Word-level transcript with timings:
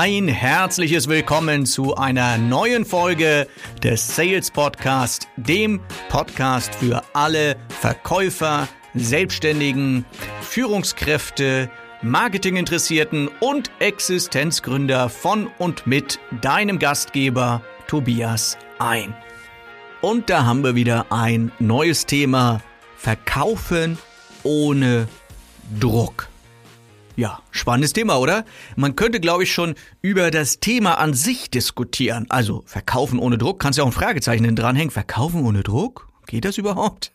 Ein 0.00 0.28
herzliches 0.28 1.08
Willkommen 1.08 1.66
zu 1.66 1.96
einer 1.96 2.38
neuen 2.38 2.84
Folge 2.84 3.48
des 3.82 4.14
Sales 4.14 4.48
Podcast, 4.48 5.26
dem 5.36 5.80
Podcast 6.08 6.72
für 6.76 7.02
alle 7.14 7.56
Verkäufer, 7.80 8.68
Selbstständigen, 8.94 10.04
Führungskräfte, 10.40 11.68
Marketinginteressierten 12.02 13.28
und 13.40 13.72
Existenzgründer 13.80 15.08
von 15.08 15.48
und 15.58 15.88
mit 15.88 16.20
deinem 16.42 16.78
Gastgeber 16.78 17.60
Tobias 17.88 18.56
ein. 18.78 19.16
Und 20.00 20.30
da 20.30 20.44
haben 20.46 20.62
wir 20.62 20.76
wieder 20.76 21.06
ein 21.10 21.50
neues 21.58 22.06
Thema. 22.06 22.62
Verkaufen 22.96 23.98
ohne 24.44 25.08
Druck. 25.80 26.28
Ja, 27.18 27.40
spannendes 27.50 27.94
Thema, 27.94 28.20
oder? 28.20 28.44
Man 28.76 28.94
könnte, 28.94 29.18
glaube 29.18 29.42
ich, 29.42 29.52
schon 29.52 29.74
über 30.02 30.30
das 30.30 30.60
Thema 30.60 30.98
an 30.98 31.14
sich 31.14 31.50
diskutieren. 31.50 32.26
Also 32.28 32.62
Verkaufen 32.64 33.18
ohne 33.18 33.38
Druck, 33.38 33.58
kannst 33.58 33.76
ja 33.76 33.82
auch 33.82 33.88
ein 33.88 33.92
Fragezeichen 33.92 34.54
dranhängen. 34.54 34.92
Verkaufen 34.92 35.44
ohne 35.44 35.64
Druck? 35.64 36.06
Geht 36.28 36.44
das 36.44 36.58
überhaupt? 36.58 37.12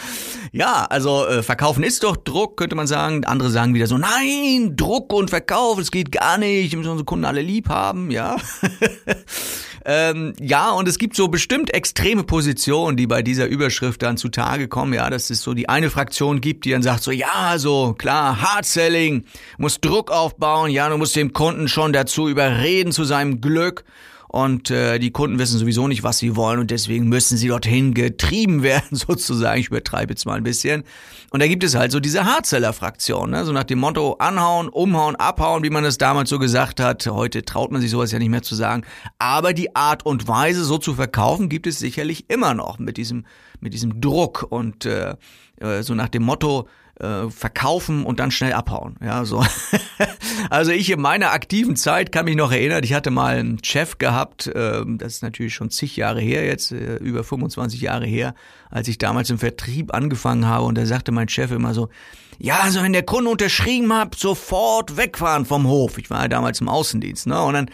ja, 0.52 0.86
also 0.88 1.26
äh, 1.26 1.42
Verkaufen 1.42 1.84
ist 1.84 2.02
doch 2.02 2.16
Druck, 2.16 2.56
könnte 2.56 2.74
man 2.74 2.86
sagen. 2.86 3.24
Andere 3.26 3.50
sagen 3.50 3.74
wieder 3.74 3.86
so, 3.86 3.98
nein, 3.98 4.74
Druck 4.74 5.12
und 5.12 5.28
Verkauf, 5.28 5.78
es 5.78 5.90
geht 5.90 6.10
gar 6.10 6.38
nicht. 6.38 6.72
Wir 6.72 6.78
müssen 6.78 6.90
unsere 6.90 7.04
Kunden 7.04 7.26
alle 7.26 7.42
lieb 7.42 7.68
haben, 7.68 8.10
ja. 8.10 8.36
Ähm, 9.86 10.32
ja, 10.40 10.70
und 10.70 10.88
es 10.88 10.96
gibt 10.96 11.14
so 11.14 11.28
bestimmt 11.28 11.74
extreme 11.74 12.24
Positionen, 12.24 12.96
die 12.96 13.06
bei 13.06 13.20
dieser 13.20 13.46
Überschrift 13.46 14.02
dann 14.02 14.16
zutage 14.16 14.66
kommen. 14.66 14.94
Ja, 14.94 15.10
dass 15.10 15.28
es 15.28 15.42
so 15.42 15.52
die 15.52 15.68
eine 15.68 15.90
Fraktion 15.90 16.40
gibt, 16.40 16.64
die 16.64 16.70
dann 16.70 16.82
sagt 16.82 17.02
so, 17.02 17.10
ja, 17.10 17.58
so 17.58 17.92
klar, 17.92 18.40
Hard 18.40 18.64
Selling, 18.64 19.26
muss 19.58 19.82
Druck 19.82 20.10
aufbauen. 20.10 20.70
Ja, 20.70 20.88
du 20.88 20.96
musst 20.96 21.16
dem 21.16 21.34
Kunden 21.34 21.68
schon 21.68 21.92
dazu 21.92 22.28
überreden 22.28 22.92
zu 22.92 23.04
seinem 23.04 23.42
Glück 23.42 23.84
und 24.34 24.68
äh, 24.72 24.98
die 24.98 25.12
Kunden 25.12 25.38
wissen 25.38 25.60
sowieso 25.60 25.86
nicht, 25.86 26.02
was 26.02 26.18
sie 26.18 26.34
wollen 26.34 26.58
und 26.58 26.72
deswegen 26.72 27.08
müssen 27.08 27.36
sie 27.36 27.46
dorthin 27.46 27.94
getrieben 27.94 28.62
werden, 28.64 28.96
sozusagen. 28.98 29.60
Ich 29.60 29.68
übertreibe 29.68 30.12
jetzt 30.12 30.26
mal 30.26 30.36
ein 30.36 30.42
bisschen. 30.42 30.82
Und 31.30 31.38
da 31.40 31.46
gibt 31.46 31.62
es 31.62 31.76
halt 31.76 31.92
so 31.92 32.00
diese 32.00 32.24
Hardseller-Fraktion, 32.24 33.30
ne? 33.30 33.44
so 33.44 33.52
nach 33.52 33.62
dem 33.62 33.78
Motto 33.78 34.14
anhauen, 34.14 34.68
umhauen, 34.68 35.14
abhauen, 35.14 35.62
wie 35.62 35.70
man 35.70 35.84
das 35.84 35.98
damals 35.98 36.30
so 36.30 36.40
gesagt 36.40 36.80
hat. 36.80 37.06
Heute 37.06 37.44
traut 37.44 37.70
man 37.70 37.80
sich 37.80 37.92
sowas 37.92 38.10
ja 38.10 38.18
nicht 38.18 38.28
mehr 38.28 38.42
zu 38.42 38.56
sagen. 38.56 38.82
Aber 39.20 39.52
die 39.52 39.76
Art 39.76 40.04
und 40.04 40.26
Weise, 40.26 40.64
so 40.64 40.78
zu 40.78 40.94
verkaufen, 40.94 41.48
gibt 41.48 41.68
es 41.68 41.78
sicherlich 41.78 42.28
immer 42.28 42.54
noch 42.54 42.80
mit 42.80 42.96
diesem, 42.96 43.26
mit 43.60 43.72
diesem 43.72 44.00
Druck 44.00 44.44
und 44.50 44.84
äh, 44.84 45.14
äh 45.60 45.84
so 45.84 45.94
nach 45.94 46.08
dem 46.08 46.24
Motto, 46.24 46.66
äh, 47.00 47.28
verkaufen 47.28 48.04
und 48.04 48.20
dann 48.20 48.30
schnell 48.30 48.52
abhauen. 48.52 48.96
Ja, 49.04 49.24
so. 49.24 49.44
also 50.50 50.70
ich 50.70 50.90
in 50.90 51.00
meiner 51.00 51.32
aktiven 51.32 51.76
Zeit 51.76 52.12
kann 52.12 52.24
mich 52.24 52.36
noch 52.36 52.52
erinnern, 52.52 52.84
ich 52.84 52.94
hatte 52.94 53.10
mal 53.10 53.36
einen 53.36 53.62
Chef 53.64 53.98
gehabt, 53.98 54.46
äh, 54.46 54.84
das 54.86 55.14
ist 55.14 55.22
natürlich 55.22 55.54
schon 55.54 55.70
zig 55.70 55.96
Jahre 55.96 56.20
her 56.20 56.44
jetzt, 56.46 56.72
äh, 56.72 56.96
über 56.96 57.24
25 57.24 57.80
Jahre 57.80 58.06
her, 58.06 58.34
als 58.70 58.88
ich 58.88 58.98
damals 58.98 59.30
im 59.30 59.38
Vertrieb 59.38 59.92
angefangen 59.92 60.46
habe 60.46 60.66
und 60.66 60.78
da 60.78 60.86
sagte 60.86 61.12
mein 61.12 61.28
Chef 61.28 61.50
immer 61.50 61.74
so, 61.74 61.88
ja, 62.38 62.60
also 62.60 62.82
wenn 62.82 62.92
der 62.92 63.04
Kunde 63.04 63.30
unterschrieben 63.30 63.92
hat, 63.92 64.14
sofort 64.16 64.96
wegfahren 64.96 65.46
vom 65.46 65.66
Hof. 65.66 65.98
Ich 65.98 66.10
war 66.10 66.22
ja 66.22 66.28
damals 66.28 66.60
im 66.60 66.68
Außendienst, 66.68 67.28
ne? 67.28 67.40
Und 67.40 67.54
dann 67.54 67.70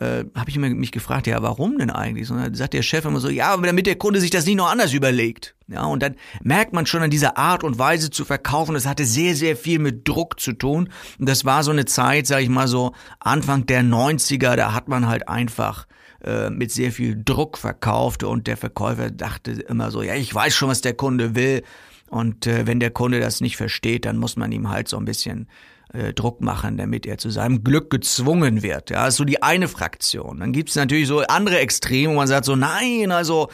äh, 0.00 0.24
habe 0.34 0.48
ich 0.48 0.56
mich 0.56 0.92
gefragt, 0.92 1.26
ja, 1.26 1.42
warum 1.42 1.78
denn 1.78 1.90
eigentlich? 1.90 2.30
Und 2.30 2.38
dann 2.38 2.54
sagt 2.54 2.72
der 2.72 2.82
Chef 2.82 3.04
immer 3.04 3.20
so, 3.20 3.28
ja, 3.28 3.54
damit 3.56 3.86
der 3.86 3.96
Kunde 3.96 4.20
sich 4.20 4.30
das 4.30 4.46
nicht 4.46 4.56
noch 4.56 4.70
anders 4.70 4.94
überlegt. 4.94 5.54
Ja, 5.68 5.84
und 5.84 6.02
dann 6.02 6.16
merkt 6.42 6.72
man 6.72 6.86
schon 6.86 7.02
an 7.02 7.10
dieser 7.10 7.36
Art 7.36 7.62
und 7.62 7.78
Weise 7.78 8.10
zu 8.10 8.24
verkaufen, 8.24 8.74
das 8.74 8.86
hatte 8.86 9.04
sehr, 9.04 9.36
sehr 9.36 9.56
viel 9.56 9.78
mit 9.78 10.08
Druck 10.08 10.40
zu 10.40 10.52
tun. 10.52 10.88
Und 11.18 11.28
das 11.28 11.44
war 11.44 11.62
so 11.62 11.70
eine 11.70 11.84
Zeit, 11.84 12.26
sag 12.26 12.40
ich 12.40 12.48
mal 12.48 12.66
so, 12.66 12.92
Anfang 13.20 13.66
der 13.66 13.82
90er, 13.82 14.56
da 14.56 14.72
hat 14.72 14.88
man 14.88 15.06
halt 15.06 15.28
einfach 15.28 15.86
äh, 16.24 16.48
mit 16.48 16.72
sehr 16.72 16.92
viel 16.92 17.22
Druck 17.22 17.58
verkauft 17.58 18.24
und 18.24 18.46
der 18.46 18.56
Verkäufer 18.56 19.10
dachte 19.10 19.52
immer 19.52 19.90
so, 19.90 20.02
ja, 20.02 20.14
ich 20.14 20.34
weiß 20.34 20.54
schon, 20.54 20.70
was 20.70 20.80
der 20.80 20.94
Kunde 20.94 21.34
will. 21.34 21.62
Und 22.08 22.46
äh, 22.46 22.66
wenn 22.66 22.80
der 22.80 22.90
Kunde 22.90 23.20
das 23.20 23.40
nicht 23.40 23.56
versteht, 23.56 24.06
dann 24.06 24.16
muss 24.16 24.36
man 24.36 24.50
ihm 24.50 24.70
halt 24.70 24.88
so 24.88 24.96
ein 24.96 25.04
bisschen 25.04 25.46
äh, 25.92 26.12
Druck 26.12 26.40
machen, 26.40 26.76
damit 26.76 27.06
er 27.06 27.18
zu 27.18 27.30
seinem 27.30 27.64
Glück 27.64 27.90
gezwungen 27.90 28.62
wird. 28.62 28.90
Ja, 28.90 29.06
ist 29.06 29.16
so 29.16 29.24
die 29.24 29.42
eine 29.42 29.68
Fraktion. 29.68 30.40
Dann 30.40 30.52
gibt 30.52 30.70
es 30.70 30.76
natürlich 30.76 31.08
so 31.08 31.20
andere 31.20 31.58
Extreme, 31.58 32.12
wo 32.12 32.16
man 32.16 32.28
sagt 32.28 32.44
so, 32.44 32.56
nein, 32.56 33.10
also 33.10 33.48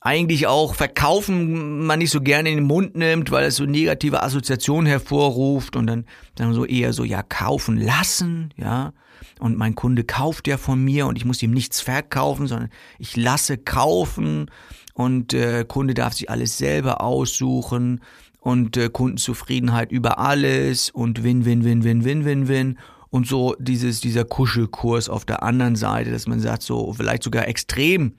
eigentlich 0.00 0.46
auch 0.46 0.74
verkaufen 0.74 1.86
man 1.86 1.98
nicht 1.98 2.10
so 2.10 2.20
gerne 2.20 2.50
in 2.50 2.56
den 2.56 2.66
Mund 2.66 2.96
nimmt, 2.96 3.30
weil 3.30 3.44
es 3.44 3.56
so 3.56 3.66
negative 3.66 4.22
Assoziationen 4.22 4.86
hervorruft 4.86 5.76
und 5.76 5.86
dann 5.86 6.06
dann 6.36 6.54
so 6.54 6.64
eher 6.64 6.92
so 6.92 7.04
ja 7.04 7.22
kaufen 7.22 7.76
lassen, 7.76 8.52
ja. 8.56 8.92
Und 9.38 9.56
mein 9.56 9.74
Kunde 9.74 10.04
kauft 10.04 10.48
ja 10.48 10.56
von 10.58 10.82
mir 10.82 11.06
und 11.06 11.16
ich 11.16 11.24
muss 11.24 11.42
ihm 11.42 11.50
nichts 11.50 11.80
verkaufen, 11.80 12.46
sondern 12.46 12.70
ich 12.98 13.16
lasse 13.16 13.58
kaufen 13.58 14.50
und 14.94 15.32
äh, 15.34 15.64
Kunde 15.66 15.94
darf 15.94 16.14
sich 16.14 16.28
alles 16.28 16.58
selber 16.58 17.00
aussuchen 17.00 18.00
und 18.40 18.76
äh, 18.76 18.88
Kundenzufriedenheit 18.88 19.92
über 19.92 20.18
alles 20.18 20.90
und 20.90 21.22
Win, 21.22 21.44
Win, 21.44 21.64
Win, 21.64 21.84
Win, 21.84 22.04
Win, 22.04 22.24
Win, 22.24 22.48
Win. 22.48 22.78
Und 23.10 23.26
so 23.26 23.56
dieses, 23.58 24.00
dieser 24.00 24.24
Kuschelkurs 24.24 25.08
auf 25.08 25.24
der 25.24 25.42
anderen 25.42 25.76
Seite, 25.76 26.10
dass 26.10 26.26
man 26.26 26.40
sagt, 26.40 26.62
so 26.62 26.92
vielleicht 26.92 27.22
sogar 27.22 27.48
extrem 27.48 28.14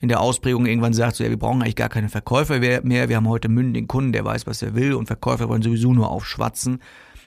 in 0.00 0.08
der 0.08 0.20
Ausprägung 0.20 0.66
irgendwann 0.66 0.94
sagt, 0.94 1.16
so 1.16 1.24
ja, 1.24 1.30
wir 1.30 1.38
brauchen 1.38 1.60
eigentlich 1.60 1.76
gar 1.76 1.88
keine 1.88 2.08
Verkäufer 2.08 2.60
mehr, 2.60 3.08
wir 3.08 3.16
haben 3.16 3.28
heute 3.28 3.48
mündigen 3.48 3.88
Kunden, 3.88 4.12
der 4.12 4.24
weiß, 4.24 4.46
was 4.46 4.62
er 4.62 4.74
will 4.74 4.94
und 4.94 5.06
Verkäufer 5.06 5.48
wollen 5.48 5.62
sowieso 5.62 5.92
nur 5.92 6.10
aufschwatzen. 6.10 6.80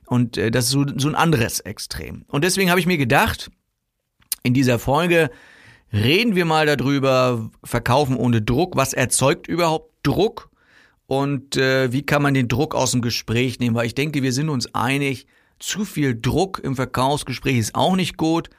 Und 0.05 0.37
äh, 0.37 0.51
das 0.51 0.65
ist 0.65 0.71
so, 0.71 0.85
so 0.95 1.09
ein 1.09 1.15
anderes 1.15 1.59
Extrem. 1.59 2.23
Und 2.27 2.43
deswegen 2.43 2.69
habe 2.69 2.79
ich 2.79 2.85
mir 2.85 2.97
gedacht, 2.97 3.51
in 4.43 4.53
dieser 4.53 4.79
Folge 4.79 5.29
reden 5.93 6.35
wir 6.35 6.45
mal 6.45 6.65
darüber, 6.65 7.49
Verkaufen 7.63 8.15
ohne 8.15 8.41
Druck, 8.41 8.77
was 8.77 8.93
erzeugt 8.93 9.47
überhaupt 9.47 9.91
Druck 10.03 10.50
und 11.11 11.57
äh, 11.57 11.91
wie 11.91 12.03
kann 12.03 12.21
man 12.21 12.33
den 12.33 12.47
Druck 12.47 12.73
aus 12.73 12.91
dem 12.91 13.01
Gespräch 13.01 13.59
nehmen? 13.59 13.75
Weil 13.75 13.85
ich 13.85 13.95
denke, 13.95 14.23
wir 14.23 14.31
sind 14.31 14.47
uns 14.47 14.73
einig, 14.73 15.27
zu 15.59 15.83
viel 15.83 16.17
Druck 16.17 16.61
im 16.63 16.77
Verkaufsgespräch 16.77 17.57
ist 17.57 17.75
auch 17.75 17.97
nicht 17.97 18.15
gut. 18.15 18.49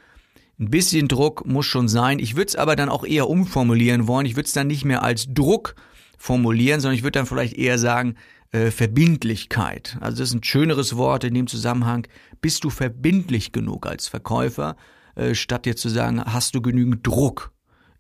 Ein 0.61 0.69
bisschen 0.69 1.09
Druck 1.09 1.47
muss 1.47 1.65
schon 1.65 1.89
sein. 1.89 2.19
Ich 2.19 2.37
würde 2.37 2.49
es 2.49 2.57
aber 2.57 2.77
dann 2.77 2.91
auch 2.91 3.07
eher 3.07 3.31
umformulieren 3.31 4.07
wollen. 4.07 4.27
Ich 4.27 4.37
würde 4.37 4.49
es 4.49 4.53
dann 4.53 4.67
nicht 4.67 4.85
mehr 4.85 5.03
als 5.03 5.33
Druck 5.33 5.77
formulieren, 6.19 6.81
sondern 6.81 6.95
ich 6.99 7.03
würde 7.03 7.21
dann 7.21 7.25
vielleicht 7.25 7.57
eher 7.57 7.79
sagen, 7.79 8.17
äh, 8.51 8.71
Verbindlichkeit. 8.71 9.97
Also 10.03 10.19
das 10.19 10.29
ist 10.29 10.35
ein 10.35 10.45
schöneres 10.45 10.95
Wort 10.99 11.25
in 11.25 11.33
dem 11.33 11.47
Zusammenhang. 11.47 12.07
Bist 12.43 12.65
du 12.65 12.69
verbindlich 12.69 13.53
genug 13.53 13.87
als 13.87 14.09
Verkäufer, 14.09 14.77
äh, 15.15 15.35
statt 15.35 15.65
dir 15.65 15.75
zu 15.75 15.89
sagen, 15.89 16.23
hast 16.23 16.55
du 16.55 16.61
genügend 16.61 17.07
Druck 17.07 17.51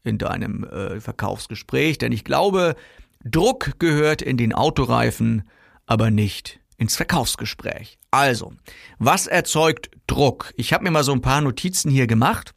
in 0.05 0.19
deinem 0.19 0.65
äh, 0.65 1.01
Verkaufsgespräch? 1.01 1.97
Denn 1.97 2.13
ich 2.13 2.23
glaube, 2.23 2.77
Druck 3.25 3.79
gehört 3.79 4.23
in 4.23 4.37
den 4.37 4.53
Autoreifen, 4.53 5.49
aber 5.87 6.11
nicht 6.11 6.61
ins 6.77 6.97
Verkaufsgespräch. 6.97 7.99
Also, 8.11 8.53
was 8.99 9.27
erzeugt 9.27 9.91
Druck? 10.07 10.53
Ich 10.57 10.73
habe 10.73 10.85
mir 10.85 10.91
mal 10.91 11.05
so 11.05 11.13
ein 11.13 11.23
paar 11.23 11.41
Notizen 11.41 11.91
hier 11.91 12.07
gemacht, 12.07 12.53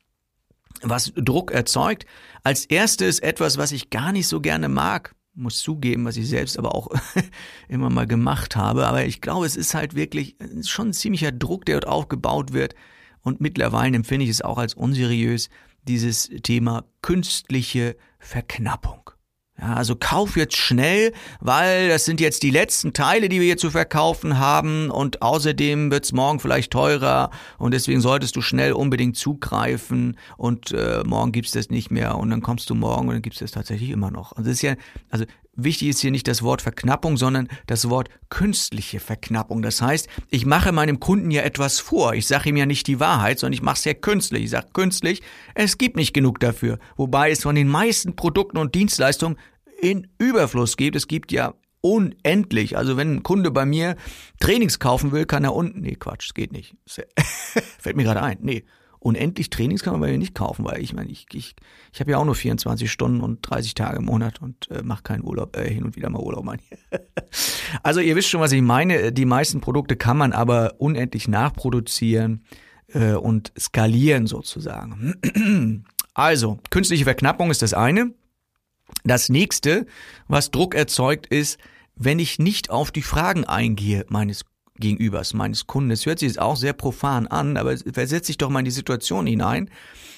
was 0.81 1.13
Druck 1.15 1.51
erzeugt. 1.51 2.05
Als 2.43 2.65
erstes 2.65 3.19
etwas, 3.19 3.57
was 3.57 3.71
ich 3.71 3.89
gar 3.89 4.11
nicht 4.11 4.27
so 4.27 4.41
gerne 4.41 4.69
mag, 4.69 5.15
muss 5.35 5.59
zugeben, 5.59 6.05
was 6.05 6.17
ich 6.17 6.27
selbst 6.27 6.57
aber 6.57 6.73
auch 6.73 6.87
immer 7.67 7.89
mal 7.89 8.07
gemacht 8.07 8.55
habe. 8.55 8.87
Aber 8.87 9.05
ich 9.05 9.21
glaube, 9.21 9.45
es 9.45 9.55
ist 9.55 9.75
halt 9.75 9.95
wirklich 9.95 10.35
schon 10.63 10.89
ein 10.89 10.93
ziemlicher 10.93 11.31
Druck, 11.31 11.65
der 11.65 11.79
dort 11.79 11.91
aufgebaut 11.91 12.53
wird. 12.53 12.75
Und 13.21 13.41
mittlerweile 13.41 13.95
empfinde 13.95 14.23
ich 14.23 14.31
es 14.31 14.41
auch 14.41 14.57
als 14.57 14.73
unseriös, 14.73 15.49
dieses 15.83 16.29
Thema 16.43 16.85
künstliche 17.01 17.95
Verknappung. 18.19 18.94
Ja, 19.57 19.73
also 19.75 19.95
kauf 19.95 20.35
jetzt 20.35 20.57
schnell, 20.57 21.13
weil 21.39 21.87
das 21.87 22.03
sind 22.03 22.19
jetzt 22.19 22.43
die 22.43 22.49
letzten 22.49 22.91
Teile, 22.91 23.29
die 23.29 23.39
wir 23.39 23.45
hier 23.45 23.57
zu 23.57 23.71
verkaufen 23.71 24.37
haben 24.37 24.89
und 24.89 25.21
außerdem 25.21 25.91
wird's 25.91 26.11
morgen 26.11 26.41
vielleicht 26.41 26.73
teurer 26.73 27.29
und 27.57 27.73
deswegen 27.73 28.01
solltest 28.01 28.35
du 28.35 28.41
schnell 28.41 28.73
unbedingt 28.73 29.15
zugreifen 29.15 30.17
und 30.35 30.73
äh, 30.73 31.03
morgen 31.05 31.31
gibt's 31.31 31.51
das 31.51 31.69
nicht 31.69 31.89
mehr 31.89 32.17
und 32.17 32.31
dann 32.31 32.41
kommst 32.41 32.69
du 32.69 32.75
morgen 32.75 33.07
und 33.07 33.13
dann 33.13 33.21
gibt's 33.21 33.39
das 33.39 33.51
tatsächlich 33.51 33.91
immer 33.91 34.11
noch. 34.11 34.33
Also 34.33 34.49
das 34.49 34.57
ist 34.57 34.61
ja, 34.61 34.75
also 35.09 35.23
wichtig 35.55 35.89
ist 35.89 35.99
hier 35.99 36.11
nicht 36.11 36.27
das 36.27 36.43
Wort 36.43 36.61
Verknappung, 36.61 37.17
sondern 37.17 37.47
das 37.67 37.89
Wort 37.89 38.09
künstliche 38.29 38.99
Verknappung. 38.99 39.61
Das 39.61 39.81
heißt, 39.81 40.07
ich 40.29 40.45
mache 40.45 40.71
meinem 40.71 40.99
Kunden 40.99 41.31
ja 41.31 41.41
etwas 41.41 41.79
vor. 41.79 42.13
Ich 42.13 42.27
sage 42.27 42.49
ihm 42.49 42.57
ja 42.57 42.65
nicht 42.65 42.87
die 42.87 42.99
Wahrheit, 42.99 43.39
sondern 43.39 43.53
ich 43.53 43.61
mache 43.61 43.77
es 43.77 43.85
ja 43.85 43.93
künstlich. 43.93 44.43
Ich 44.45 44.49
sage 44.51 44.67
künstlich, 44.73 45.21
es 45.53 45.77
gibt 45.77 45.95
nicht 45.95 46.13
genug 46.13 46.39
dafür. 46.39 46.79
Wobei 46.97 47.31
es 47.31 47.43
von 47.43 47.55
den 47.55 47.67
meisten 47.67 48.15
Produkten 48.15 48.57
und 48.57 48.75
Dienstleistungen 48.75 49.37
in 49.81 50.07
Überfluss 50.17 50.77
gibt. 50.77 50.95
Es 50.95 51.07
gibt 51.07 51.31
ja 51.31 51.53
unendlich. 51.81 52.77
Also 52.77 52.97
wenn 52.97 53.17
ein 53.17 53.23
Kunde 53.23 53.51
bei 53.51 53.65
mir 53.65 53.95
Trainings 54.39 54.79
kaufen 54.79 55.11
will, 55.11 55.25
kann 55.25 55.43
er 55.43 55.53
unten. 55.53 55.81
Nee, 55.81 55.95
Quatsch, 55.95 56.27
es 56.27 56.33
geht 56.33 56.51
nicht. 56.51 56.75
Fällt 57.79 57.95
mir 57.95 58.03
gerade 58.03 58.23
ein. 58.23 58.39
Nee, 58.41 58.63
unendlich 58.99 59.49
Trainings 59.49 59.83
kann 59.83 59.93
man 59.93 60.01
bei 60.01 60.11
mir 60.11 60.17
nicht 60.17 60.35
kaufen, 60.35 60.65
weil 60.65 60.81
ich 60.81 60.93
meine, 60.93 61.11
ich, 61.11 61.27
ich, 61.33 61.55
ich 61.93 61.99
habe 61.99 62.11
ja 62.11 62.17
auch 62.17 62.25
nur 62.25 62.35
24 62.35 62.91
Stunden 62.91 63.21
und 63.21 63.39
30 63.41 63.73
Tage 63.73 63.97
im 63.97 64.05
Monat 64.05 64.41
und 64.41 64.69
äh, 64.71 64.81
mache 64.83 65.03
keinen 65.03 65.23
Urlaub, 65.23 65.55
äh, 65.55 65.71
hin 65.71 65.83
und 65.83 65.95
wieder 65.95 66.09
mal 66.09 66.21
Urlaub. 66.21 66.43
Mein. 66.43 66.59
also 67.83 67.99
ihr 67.99 68.15
wisst 68.15 68.29
schon, 68.29 68.41
was 68.41 68.51
ich 68.51 68.61
meine. 68.61 69.11
Die 69.11 69.25
meisten 69.25 69.61
Produkte 69.61 69.95
kann 69.95 70.17
man 70.17 70.33
aber 70.33 70.75
unendlich 70.79 71.27
nachproduzieren. 71.27 72.43
äh, 72.93 73.13
und 73.13 73.51
skalieren 73.57 74.27
sozusagen. 74.27 75.85
Also, 76.17 76.59
künstliche 76.69 77.03
Verknappung 77.03 77.51
ist 77.51 77.61
das 77.61 77.73
eine. 77.73 78.13
Das 79.03 79.27
nächste, 79.27 79.85
was 80.29 80.49
Druck 80.49 80.73
erzeugt, 80.73 81.27
ist, 81.27 81.59
wenn 81.97 82.19
ich 82.19 82.39
nicht 82.39 82.69
auf 82.69 82.91
die 82.91 83.01
Fragen 83.01 83.43
eingehe 83.43 84.05
meines 84.07 84.45
Gegenübers, 84.79 85.33
meines 85.33 85.67
Kunden. 85.67 85.89
Das 85.89 86.05
hört 86.05 86.19
sich 86.19 86.27
jetzt 86.27 86.39
auch 86.39 86.57
sehr 86.57 86.73
profan 86.73 87.27
an, 87.27 87.57
aber 87.57 87.77
versetz 87.77 88.27
dich 88.27 88.37
doch 88.37 88.49
mal 88.49 88.59
in 88.59 88.65
die 88.65 88.71
Situation 88.71 89.25
hinein 89.25 89.69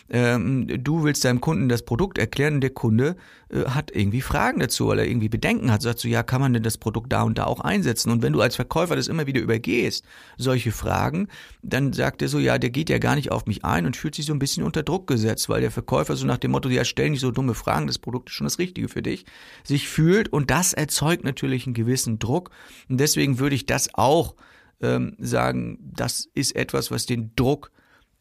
ähm, 0.10 0.68
du 0.84 1.04
willst 1.04 1.26
deinem 1.26 1.42
Kunden 1.42 1.70
das 1.70 1.84
Produkt 1.84 2.18
erklären 2.18 2.56
und 2.56 2.62
der 2.62 2.70
Kunde 2.70 3.16
äh, 3.50 3.66
hat 3.66 3.92
irgendwie 3.94 4.22
Fragen 4.22 4.60
dazu, 4.60 4.88
weil 4.88 5.00
er 5.00 5.08
irgendwie 5.08 5.30
Bedenken 5.30 5.72
hat, 5.72 5.82
sagt 5.82 6.00
so, 6.00 6.08
ja, 6.08 6.24
kann 6.24 6.42
man 6.42 6.54
denn 6.54 6.64
das 6.64 6.78
Produkt 6.78 7.12
da 7.12 7.24
und 7.24 7.38
da 7.38 7.46
auch 7.46 7.60
einsetzen? 7.60 8.12
Und 8.12 8.22
wenn 8.22 8.34
du 8.34 8.42
als 8.42 8.56
Verkäufer 8.56 8.96
das 8.96 9.08
immer 9.08 9.28
wieder 9.28 9.42
übergehst, 9.42 10.06
solche 10.38 10.72
Fragen, 10.72 11.28
dann 11.62 11.94
sagt 11.94 12.22
er 12.22 12.30
so, 12.30 12.40
ja, 12.40 12.58
der 12.58 12.70
geht 12.70 12.90
ja 12.90 13.00
gar 13.00 13.16
nicht 13.16 13.32
auf 13.32 13.46
mich 13.46 13.66
ein 13.66 13.86
und 13.86 13.98
fühlt 13.98 14.16
sich 14.16 14.26
so 14.26 14.34
ein 14.34 14.40
bisschen 14.40 14.64
unter 14.64 14.84
Druck 14.84 15.08
gesetzt, 15.08 15.50
weil 15.50 15.62
der 15.62 15.72
Verkäufer 15.72 16.16
so 16.16 16.26
nach 16.26 16.38
dem 16.38 16.52
Motto, 16.52 16.70
ja, 16.70 16.86
stell 16.86 17.10
nicht 17.10 17.22
so 17.22 17.32
dumme 17.32 17.54
Fragen, 17.54 17.88
das 17.88 18.00
Produkt 18.00 18.30
ist 18.30 18.36
schon 18.36 18.46
das 18.46 18.60
Richtige 18.60 18.88
für 18.88 19.02
dich, 19.02 19.26
sich 19.64 19.90
fühlt 19.90 20.32
und 20.32 20.52
das 20.52 20.74
erzeugt 20.74 21.24
natürlich 21.24 21.66
einen 21.66 21.74
gewissen 21.74 22.20
Druck 22.20 22.52
und 22.90 23.00
deswegen 23.00 23.40
würde 23.40 23.56
ich 23.56 23.66
das 23.66 23.94
auch 23.94 24.36
ähm, 24.82 25.16
sagen, 25.20 25.80
das 25.82 26.30
ist 26.34 26.56
etwas, 26.56 26.92
was 26.92 27.06
den 27.06 27.32
Druck 27.36 27.72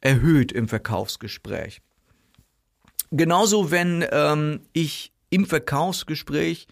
erhöht 0.00 0.52
im 0.52 0.68
Verkaufsgespräch. 0.68 1.80
Genauso, 3.10 3.70
wenn 3.70 4.04
ähm, 4.10 4.60
ich 4.72 5.12
im 5.30 5.46
Verkaufsgespräch 5.46 6.66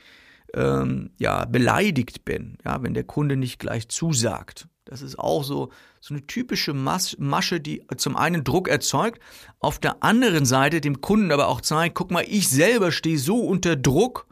ähm, 0.53 1.11
ja 1.19 1.45
beleidigt 1.45 2.25
bin, 2.25 2.59
ja, 2.65 2.83
wenn 2.83 2.95
der 2.95 3.05
Kunde 3.05 3.37
nicht 3.37 3.59
gleich 3.59 3.89
zusagt. 3.89 4.69
Das 4.85 5.01
ist 5.01 5.19
auch 5.19 5.45
so 5.45 5.71
so 6.05 6.13
eine 6.13 6.27
typische 6.27 6.75
Mas 6.75 7.17
Masche, 7.19 7.61
die 7.61 7.83
zum 7.97 8.15
einen 8.15 8.45
Druck 8.45 8.69
erzeugt, 8.69 9.23
auf 9.59 9.79
der 9.79 10.03
anderen 10.03 10.45
Seite 10.45 10.83
dem 10.83 11.01
Kunden 11.01 11.33
aber 11.33 11.49
auch 11.49 11.63
zeigt, 11.63 11.95
guck 11.95 12.11
mal, 12.11 12.27
ich 12.29 12.51
selber 12.51 12.93
stehe 12.93 13.17
so 13.17 13.39
unter 13.41 13.75
Druck, 13.75 14.27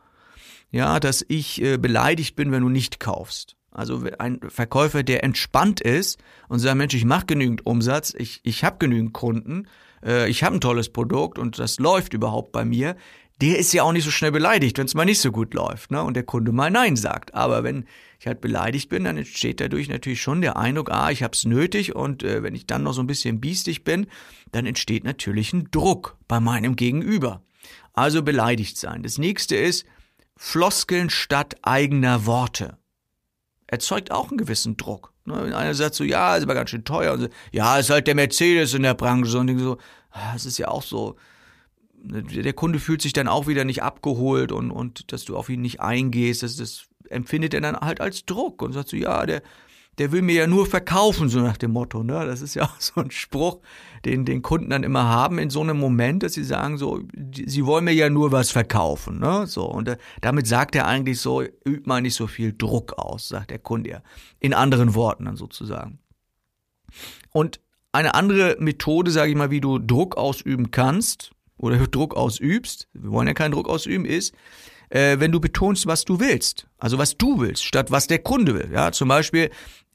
ja, 0.71 1.01
dass 1.01 1.25
ich 1.29 1.63
äh, 1.63 1.79
beleidigt 1.79 2.37
bin, 2.37 2.53
wenn 2.53 2.63
du 2.63 2.69
nicht 2.69 3.01
kaufst. 3.01 3.57
Also 3.73 4.05
ein 4.19 4.39
Verkäufer, 4.49 5.03
der 5.03 5.25
entspannt 5.25 5.81
ist 5.81 6.19
und 6.49 6.59
sagt, 6.59 6.77
Mensch, 6.77 6.95
ich 6.95 7.07
mache 7.07 7.27
genügend 7.27 7.67
Umsatz, 7.67 8.15
ich, 8.17 8.41
ich 8.43 8.65
habe 8.65 8.77
genügend 8.79 9.15
Kunden, 9.15 9.67
äh, 10.05 10.29
ich 10.29 10.45
habe 10.45 10.57
ein 10.57 10.61
tolles 10.61 10.91
Produkt 10.91 11.39
und 11.39 11.59
das 11.59 11.79
läuft 11.79 12.13
überhaupt 12.13 12.53
bei 12.53 12.65
mir, 12.65 12.97
der 13.41 13.59
ist 13.59 13.73
ja 13.73 13.83
auch 13.83 13.93
nicht 13.93 14.05
so 14.05 14.11
schnell 14.11 14.31
beleidigt, 14.31 14.79
wenn 14.79 14.87
es 14.87 14.95
mal 14.95 15.07
nicht 15.07 15.21
so 15.21 15.33
gut 15.33 15.55
läuft 15.55 15.91
ne? 15.91 16.03
und 16.03 16.15
der 16.15 16.23
Kunde 16.23 16.53
mal 16.53 16.71
Nein 16.71 16.97
sagt. 16.97 17.35
Aber 17.35 17.65
wenn 17.65 17.87
ich 18.21 18.27
halt 18.27 18.41
beleidigt 18.41 18.89
bin, 18.89 19.05
dann 19.05 19.17
entsteht 19.17 19.59
dadurch 19.61 19.89
natürlich 19.89 20.23
schon 20.23 20.43
der 20.43 20.57
Eindruck, 20.57 20.93
ah, 20.93 21.11
ich 21.11 21.23
habe 21.23 21.35
es 21.35 21.45
nötig 21.45 21.97
und 21.97 22.23
äh, 22.23 22.43
wenn 22.43 22.55
ich 22.55 22.67
dann 22.67 22.85
noch 22.85 22.93
so 22.93 23.01
ein 23.01 23.07
bisschen 23.07 23.41
biestig 23.41 23.85
bin, 23.85 24.07
dann 24.53 24.67
entsteht 24.67 25.03
natürlich 25.03 25.53
ein 25.55 25.69
Druck 25.71 26.19
bei 26.29 26.41
meinem 26.41 26.77
Gegenüber. 26.77 27.43
Also 27.95 28.23
beleidigt 28.23 28.77
sein. 28.77 29.03
Das 29.03 29.19
nächste 29.19 29.57
ist 29.57 29.87
Floskeln 30.37 31.11
statt 31.11 31.57
eigener 31.63 32.27
Worte 32.27 32.79
erzeugt 33.73 34.11
auch 34.11 34.29
einen 34.29 34.37
gewissen 34.37 34.77
Druck. 34.77 35.13
Ne? 35.25 35.57
Einer 35.57 35.73
sagt 35.73 35.95
so, 35.95 36.05
ja, 36.05 36.37
ist 36.37 36.43
aber 36.43 36.55
ganz 36.55 36.69
schön 36.69 36.85
teuer. 36.85 37.15
Und 37.15 37.21
so, 37.21 37.29
ja, 37.53 37.79
ist 37.79 37.89
halt 37.89 38.07
der 38.07 38.15
Mercedes 38.15 38.75
in 38.75 38.83
der 38.83 38.93
Branche. 38.93 39.39
Und 39.39 39.59
so, 39.59 39.79
ah, 40.11 40.35
es 40.37 40.45
ist 40.45 40.59
ja 40.59 40.69
auch 40.69 40.83
so. 40.83 41.17
Ne, 42.03 42.23
der 42.23 42.53
Kunde 42.53 42.79
fühlt 42.79 43.01
sich 43.01 43.15
dann 43.15 43.29
auch 43.29 43.47
wieder 43.47 43.65
nicht 43.65 43.83
abgeholt 43.83 44.53
und, 44.53 44.71
und 44.71 45.11
dass 45.13 45.25
du 45.25 45.37
auf 45.37 45.49
ihn 45.49 45.63
nicht 45.63 45.81
eingehst, 45.81 46.43
das, 46.43 46.57
das 46.57 46.87
empfindet 47.09 47.55
er 47.55 47.61
dann 47.61 47.77
halt 47.77 48.01
als 48.01 48.27
Druck 48.27 48.61
und 48.61 48.73
sagt 48.73 48.89
so, 48.89 48.97
ja, 48.97 49.25
der, 49.25 49.43
der 50.03 50.11
will 50.11 50.23
mir 50.23 50.35
ja 50.35 50.47
nur 50.49 50.67
verkaufen, 50.67 51.29
so 51.29 51.39
nach 51.39 51.57
dem 51.57 51.71
Motto. 51.71 52.03
Ne? 52.03 52.27
Das 52.27 52.43
ist 52.43 52.55
ja 52.55 52.65
auch 52.65 52.81
so 52.81 53.01
ein 53.01 53.13
Spruch, 53.13 53.61
den 54.05 54.25
den 54.25 54.43
Kunden 54.43 54.71
dann 54.71 54.83
immer 54.83 55.05
haben 55.05 55.39
in 55.39 55.49
so 55.49 55.61
einem 55.61 55.79
Moment, 55.79 56.25
dass 56.25 56.33
sie 56.33 56.43
sagen 56.43 56.77
so, 56.77 57.03
sie 57.33 57.65
wollen 57.65 57.85
mir 57.85 57.93
ja 57.93 58.11
nur 58.11 58.33
was 58.33 58.51
verkaufen. 58.51 59.21
Ne? 59.21 59.47
So 59.47 59.65
und 59.65 59.87
äh, 59.87 59.97
damit 60.21 60.49
sagt 60.49 60.75
er 60.75 60.89
eigentlich 60.89 61.21
so, 61.21 61.43
übt 61.43 61.87
mal 61.87 62.03
nicht 62.03 62.17
so 62.17 62.27
viel 62.27 62.53
Druck 62.53 62.95
aus, 62.95 63.29
sagt 63.29 63.53
der 63.53 63.61
Kunde 63.61 63.91
ja. 63.91 64.03
In 64.41 64.55
anderen 64.55 64.97
Worten 64.97 65.27
dann 65.27 65.37
sozusagen. 65.37 66.01
Und 67.31 67.61
eine 67.93 68.15
andere 68.15 68.57
Methode, 68.59 69.13
sage 69.13 69.31
ich 69.31 69.37
mal, 69.37 69.53
wie 69.53 69.61
du 69.61 69.79
Druck 69.79 70.17
ausüben 70.17 70.73
kannst 70.73 71.31
oder 71.59 71.79
Druck 71.87 72.17
ausübst, 72.17 72.89
wir 72.93 73.13
wollen 73.13 73.29
ja 73.29 73.35
keinen 73.35 73.53
Druck 73.53 73.69
ausüben, 73.69 74.05
ist, 74.05 74.35
äh, 74.93 75.21
wenn 75.21 75.33
du 75.33 75.41
betonst, 75.41 75.87
was 75.87 76.05
du 76.05 76.21
willst. 76.21 76.67
Also 76.79 76.99
was 76.99 77.17
du 77.17 77.41
willst, 77.41 77.65
statt 77.65 77.91
was 77.91 78.09
der 78.09 78.19
Kunde 78.19 78.55
will. 78.55 78.71
Ja, 78.73 78.93
zum 78.93 79.09
Beispiel, 79.09 79.51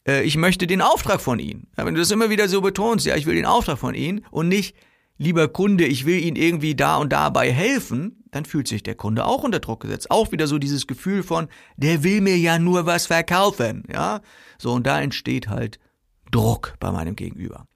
äh, 0.08 0.24
ich 0.24 0.38
möchte 0.38 0.68
den 0.68 0.82
Auftrag 0.82 1.22
von 1.22 1.40
Ihnen. 1.40 1.68
Ja, 1.78 1.86
wenn 1.86 1.94
du 1.94 2.00
das 2.00 2.12
immer 2.12 2.30
wieder 2.30 2.48
so 2.48 2.62
betonst, 2.62 3.06
ja, 3.06 3.16
ich 3.16 3.26
will 3.26 3.36
den 3.36 3.46
Auftrag 3.46 3.78
von 3.78 3.94
Ihnen 3.94 4.26
und 4.32 4.48
nicht, 4.48 4.76
lieber 5.18 5.48
Kunde, 5.48 5.86
ich 5.86 6.06
will 6.06 6.20
Ihnen 6.20 6.36
irgendwie 6.36 6.76
da 6.76 6.98
und 6.98 7.12
dabei 7.12 7.52
helfen, 7.52 8.24
dann 8.32 8.46
fühlt 8.46 8.68
sich 8.68 8.84
der 8.84 8.96
Kunde 8.96 9.26
auch 9.26 9.44
unter 9.44 9.60
Druck 9.60 9.82
gesetzt. 9.82 10.12
Auch 10.12 10.32
wieder 10.32 10.48
so 10.48 10.60
dieses 10.60 10.88
Gefühl 10.88 11.24
von, 11.24 11.48
der 11.76 12.04
will 12.04 12.22
mir 12.22 12.38
ja 12.38 12.60
nur 12.60 12.86
was 12.86 13.08
verkaufen, 13.08 13.84
ja. 13.92 14.22
So, 14.58 14.74
und 14.74 14.88
da 14.88 15.02
entsteht 15.02 15.48
halt 15.48 15.80
Druck 16.32 16.76
bei 16.80 16.92
meinem 16.92 17.16
Gegenüber. 17.16 17.68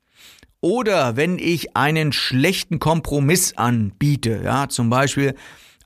Oder 0.62 1.16
wenn 1.16 1.40
ich 1.40 1.76
einen 1.76 2.14
schlechten 2.14 2.78
Kompromiss 2.78 3.58
anbiete, 3.58 4.42
ja, 4.44 4.70
zum 4.70 4.90
Beispiel, 4.90 5.36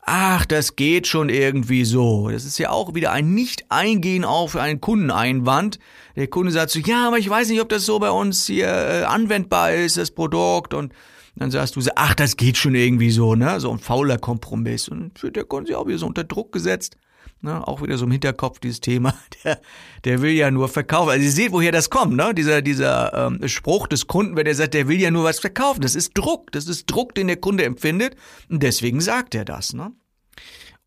ach, 0.06 0.46
das 0.46 0.75
geht 0.75 1.07
schon 1.07 1.30
irgendwie 1.30 1.84
so. 1.84 2.30
Das 2.30 2.46
ist 2.46 2.60
ja 2.60 2.69
auch 2.69 2.94
wieder 2.94 3.12
ein 3.12 3.34
Nicht-Eingehen 3.34 4.24
auf 4.24 4.56
einen 4.56 4.80
Kundeneinwand. 4.80 5.80
Der 6.16 6.28
Kunde 6.28 6.52
sagt 6.52 6.69
so, 6.69 6.80
ja, 6.80 7.07
aber 7.07 7.18
ich 7.18 7.30
weiß 7.30 7.50
nicht, 7.50 7.60
ob 7.60 7.69
das 7.69 7.86
so 7.86 8.00
bei 8.00 8.12
uns 8.12 8.46
hier 8.46 8.68
äh, 8.68 9.04
anwendbar 9.04 9.74
ist, 9.74 9.98
das 9.98 10.12
Produkt. 10.12 10.74
Und 10.74 10.94
dann 11.36 11.52
sagst 11.52 11.75
du 11.75 11.81
so, 11.81 11.92
ach, 11.96 12.13
das 12.13 12.38
geht 12.38 12.56
schon 12.56 12.75
irgendwie 12.75 13.12
so, 13.12 13.36
ne? 13.36 13.60
So 13.60 13.72
ein 13.72 13.80
fauler 13.80 14.18
Kompromiss. 14.18 14.88
Und 14.88 15.19
der 15.24 15.44
Kunde 15.44 15.68
sich 15.68 15.75
auch 15.75 15.88
wieder 15.88 15.98
so 15.98 16.06
unter 16.06 16.24
Druck 16.24 16.51
gesetzt. 16.51 16.98
Ne, 17.46 17.68
auch 17.68 17.84
wieder 17.84 17.96
so 18.00 18.06
im 18.06 18.12
Hinterkopf 18.12 18.60
dieses 18.60 18.82
Thema, 18.82 19.14
der, 19.44 19.62
der 20.04 20.24
will 20.24 20.32
ja 20.32 20.50
nur 20.50 20.68
verkaufen. 20.68 21.12
Also 21.12 21.24
ihr 21.24 21.32
seht, 21.32 21.52
woher 21.52 21.72
das 21.72 21.92
kommt, 21.92 22.16
ne? 22.16 22.34
Dieser, 22.34 22.64
dieser 22.64 23.28
ähm, 23.28 23.48
Spruch 23.48 23.86
des 23.86 24.08
Kunden, 24.08 24.36
wenn 24.36 24.46
der 24.46 24.56
sagt, 24.56 24.74
der 24.74 24.88
will 24.88 25.00
ja 25.00 25.12
nur 25.12 25.26
was 25.26 25.40
verkaufen. 25.40 25.82
Das 25.82 25.94
ist 25.94 26.18
Druck, 26.18 26.52
das 26.54 26.68
ist 26.68 26.88
Druck, 26.88 27.14
den 27.14 27.28
der 27.28 27.38
Kunde 27.38 27.64
empfindet 27.64 28.16
und 28.50 28.64
deswegen 28.64 29.00
sagt 29.00 29.36
er 29.36 29.46
das. 29.46 29.74
Ne? 29.74 29.92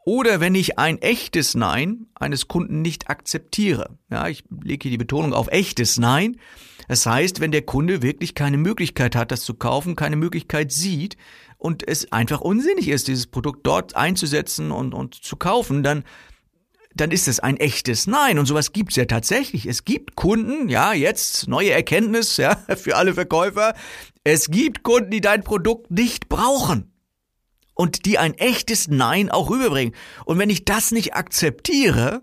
Oder 0.05 0.41
wenn 0.41 0.57
ich 0.57 0.81
ein 0.81 1.01
echtes 1.01 1.55
Nein 1.55 2.07
eines 2.17 2.49
Kunden 2.49 2.83
nicht 2.83 3.09
akzeptiere. 3.09 3.97
Ja, 4.11 4.27
ich 4.27 4.43
lege 4.51 4.83
hier 4.83 4.91
die 4.91 4.99
Betonung 4.99 5.33
auf 5.35 5.47
echtes 5.53 5.97
Nein. 5.97 6.41
Das 6.89 7.07
heißt, 7.07 7.39
wenn 7.39 7.53
der 7.53 7.63
Kunde 7.63 8.03
wirklich 8.03 8.35
keine 8.35 8.57
Möglichkeit 8.57 9.15
hat, 9.15 9.31
das 9.31 9.43
zu 9.43 9.55
kaufen, 9.55 9.95
keine 9.95 10.17
Möglichkeit 10.17 10.73
sieht 10.73 11.17
und 11.57 11.87
es 11.87 12.11
einfach 12.11 12.41
unsinnig 12.41 12.89
ist, 12.89 13.07
dieses 13.07 13.29
Produkt 13.29 13.65
dort 13.65 13.95
einzusetzen 13.95 14.73
und, 14.73 14.95
und 14.95 15.15
zu 15.15 15.37
kaufen, 15.37 15.83
dann 15.83 16.05
dann 17.01 17.11
ist 17.11 17.29
es 17.29 17.41
ein 17.41 17.57
echtes 17.57 18.07
Nein. 18.07 18.39
Und 18.39 18.47
sowas 18.47 18.73
gibt's 18.73 18.97
ja 18.97 19.05
tatsächlich. 19.05 19.67
Es 19.67 19.85
gibt 19.85 20.17
Kunden, 20.17 20.69
ja, 20.69 20.93
jetzt 20.93 21.49
neue 21.49 21.71
Erkenntnis, 21.71 22.37
ja, 22.37 22.57
für 22.77 22.97
alle 22.97 23.15
Verkäufer. 23.15 23.75
Es 24.25 24.51
gibt 24.51 24.83
Kunden, 24.83 25.11
die 25.11 25.21
dein 25.21 25.43
Produkt 25.43 25.91
nicht 25.91 26.29
brauchen. 26.29 26.93
Und 27.75 28.07
die 28.07 28.19
ein 28.19 28.35
echtes 28.35 28.89
Nein 28.89 29.31
auch 29.31 29.51
rüberbringen. 29.51 29.95
Und 30.25 30.39
wenn 30.39 30.51
ich 30.51 30.65
das 30.65 30.91
nicht 30.91 31.15
akzeptiere, 31.15 32.23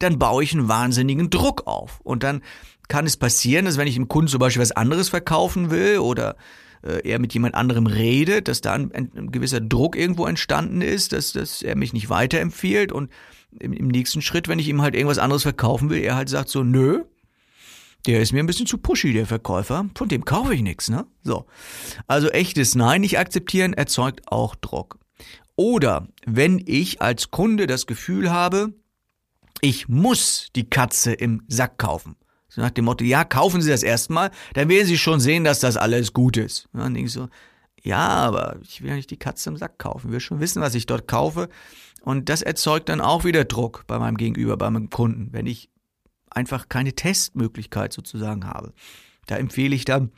dann 0.00 0.18
baue 0.18 0.42
ich 0.42 0.52
einen 0.52 0.68
wahnsinnigen 0.68 1.30
Druck 1.30 1.66
auf. 1.66 2.00
Und 2.00 2.24
dann 2.24 2.42
kann 2.88 3.06
es 3.06 3.16
passieren, 3.16 3.66
dass 3.66 3.76
wenn 3.76 3.86
ich 3.86 3.94
dem 3.94 4.08
Kunden 4.08 4.28
zum 4.28 4.40
Beispiel 4.40 4.62
was 4.62 4.72
anderes 4.72 5.08
verkaufen 5.08 5.70
will 5.70 5.98
oder 5.98 6.36
äh, 6.82 7.08
er 7.08 7.18
mit 7.18 7.34
jemand 7.34 7.54
anderem 7.54 7.86
redet, 7.86 8.48
dass 8.48 8.60
da 8.60 8.72
ein, 8.72 8.92
ein, 8.92 9.30
gewisser 9.30 9.60
Druck 9.60 9.96
irgendwo 9.96 10.26
entstanden 10.26 10.80
ist, 10.80 11.12
dass, 11.12 11.32
dass 11.32 11.62
er 11.62 11.76
mich 11.76 11.92
nicht 11.92 12.10
weiterempfiehlt 12.10 12.92
und 12.92 13.10
im, 13.58 13.72
im 13.72 13.88
nächsten 13.88 14.22
Schritt, 14.22 14.48
wenn 14.48 14.58
ich 14.58 14.68
ihm 14.68 14.82
halt 14.82 14.94
irgendwas 14.94 15.18
anderes 15.18 15.42
verkaufen 15.42 15.90
will, 15.90 16.02
er 16.02 16.16
halt 16.16 16.28
sagt 16.28 16.48
so, 16.48 16.62
nö, 16.62 17.04
der 18.06 18.20
ist 18.20 18.32
mir 18.32 18.40
ein 18.40 18.46
bisschen 18.46 18.66
zu 18.66 18.78
pushy, 18.78 19.12
der 19.12 19.26
Verkäufer. 19.26 19.86
Von 19.94 20.08
dem 20.08 20.24
kaufe 20.24 20.54
ich 20.54 20.62
nichts, 20.62 20.88
ne? 20.88 21.06
So. 21.22 21.46
Also 22.06 22.28
echtes 22.28 22.74
Nein 22.74 23.00
nicht 23.00 23.18
akzeptieren 23.18 23.72
erzeugt 23.72 24.30
auch 24.30 24.54
Druck. 24.54 24.98
Oder 25.56 26.08
wenn 26.24 26.62
ich 26.64 27.02
als 27.02 27.30
Kunde 27.30 27.66
das 27.66 27.86
Gefühl 27.86 28.30
habe, 28.30 28.72
ich 29.60 29.88
muss 29.88 30.50
die 30.54 30.70
Katze 30.70 31.12
im 31.12 31.42
Sack 31.48 31.78
kaufen. 31.78 32.16
So 32.48 32.60
nach 32.60 32.70
dem 32.70 32.84
Motto, 32.84 33.04
ja, 33.04 33.24
kaufen 33.24 33.60
Sie 33.60 33.70
das 33.70 33.82
erstmal, 33.82 34.30
dann 34.54 34.68
werden 34.68 34.86
Sie 34.86 34.96
schon 34.96 35.20
sehen, 35.20 35.44
dass 35.44 35.58
das 35.58 35.76
alles 35.76 36.12
gut 36.12 36.36
ist. 36.36 36.68
dann 36.72 36.94
denke 36.94 37.08
ich 37.08 37.12
so, 37.12 37.28
ja, 37.82 37.98
aber 37.98 38.56
ich 38.62 38.82
will 38.82 38.90
ja 38.90 38.96
nicht 38.96 39.10
die 39.10 39.16
Katze 39.16 39.50
im 39.50 39.56
Sack 39.56 39.78
kaufen. 39.78 40.08
Ich 40.08 40.12
will 40.12 40.20
schon 40.20 40.40
wissen, 40.40 40.62
was 40.62 40.74
ich 40.74 40.86
dort 40.86 41.08
kaufe. 41.08 41.48
Und 42.02 42.28
das 42.28 42.42
erzeugt 42.42 42.88
dann 42.88 43.00
auch 43.00 43.24
wieder 43.24 43.44
Druck 43.44 43.84
bei 43.86 43.98
meinem 43.98 44.16
Gegenüber, 44.16 44.56
bei 44.56 44.70
meinem 44.70 44.90
Kunden, 44.90 45.32
wenn 45.32 45.46
ich 45.46 45.70
einfach 46.30 46.68
keine 46.68 46.94
Testmöglichkeit 46.94 47.92
sozusagen 47.92 48.46
habe. 48.46 48.72
Da 49.26 49.36
empfehle 49.36 49.74
ich 49.74 49.84
dann, 49.84 50.12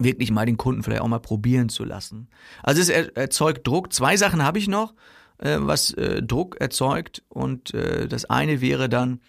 wirklich 0.00 0.30
mal 0.30 0.46
den 0.46 0.56
Kunden 0.56 0.82
vielleicht 0.82 1.02
auch 1.02 1.08
mal 1.08 1.20
probieren 1.20 1.68
zu 1.68 1.84
lassen. 1.84 2.28
Also 2.62 2.80
es 2.80 2.88
erzeugt 2.88 3.66
Druck. 3.66 3.92
Zwei 3.92 4.16
Sachen 4.16 4.42
habe 4.42 4.58
ich 4.58 4.66
noch, 4.66 4.94
äh, 5.38 5.58
was 5.60 5.92
äh, 5.92 6.22
Druck 6.22 6.56
erzeugt. 6.60 7.22
Und 7.28 7.74
äh, 7.74 8.08
das 8.08 8.24
eine 8.24 8.60
wäre 8.60 8.88
dann, 8.88 9.20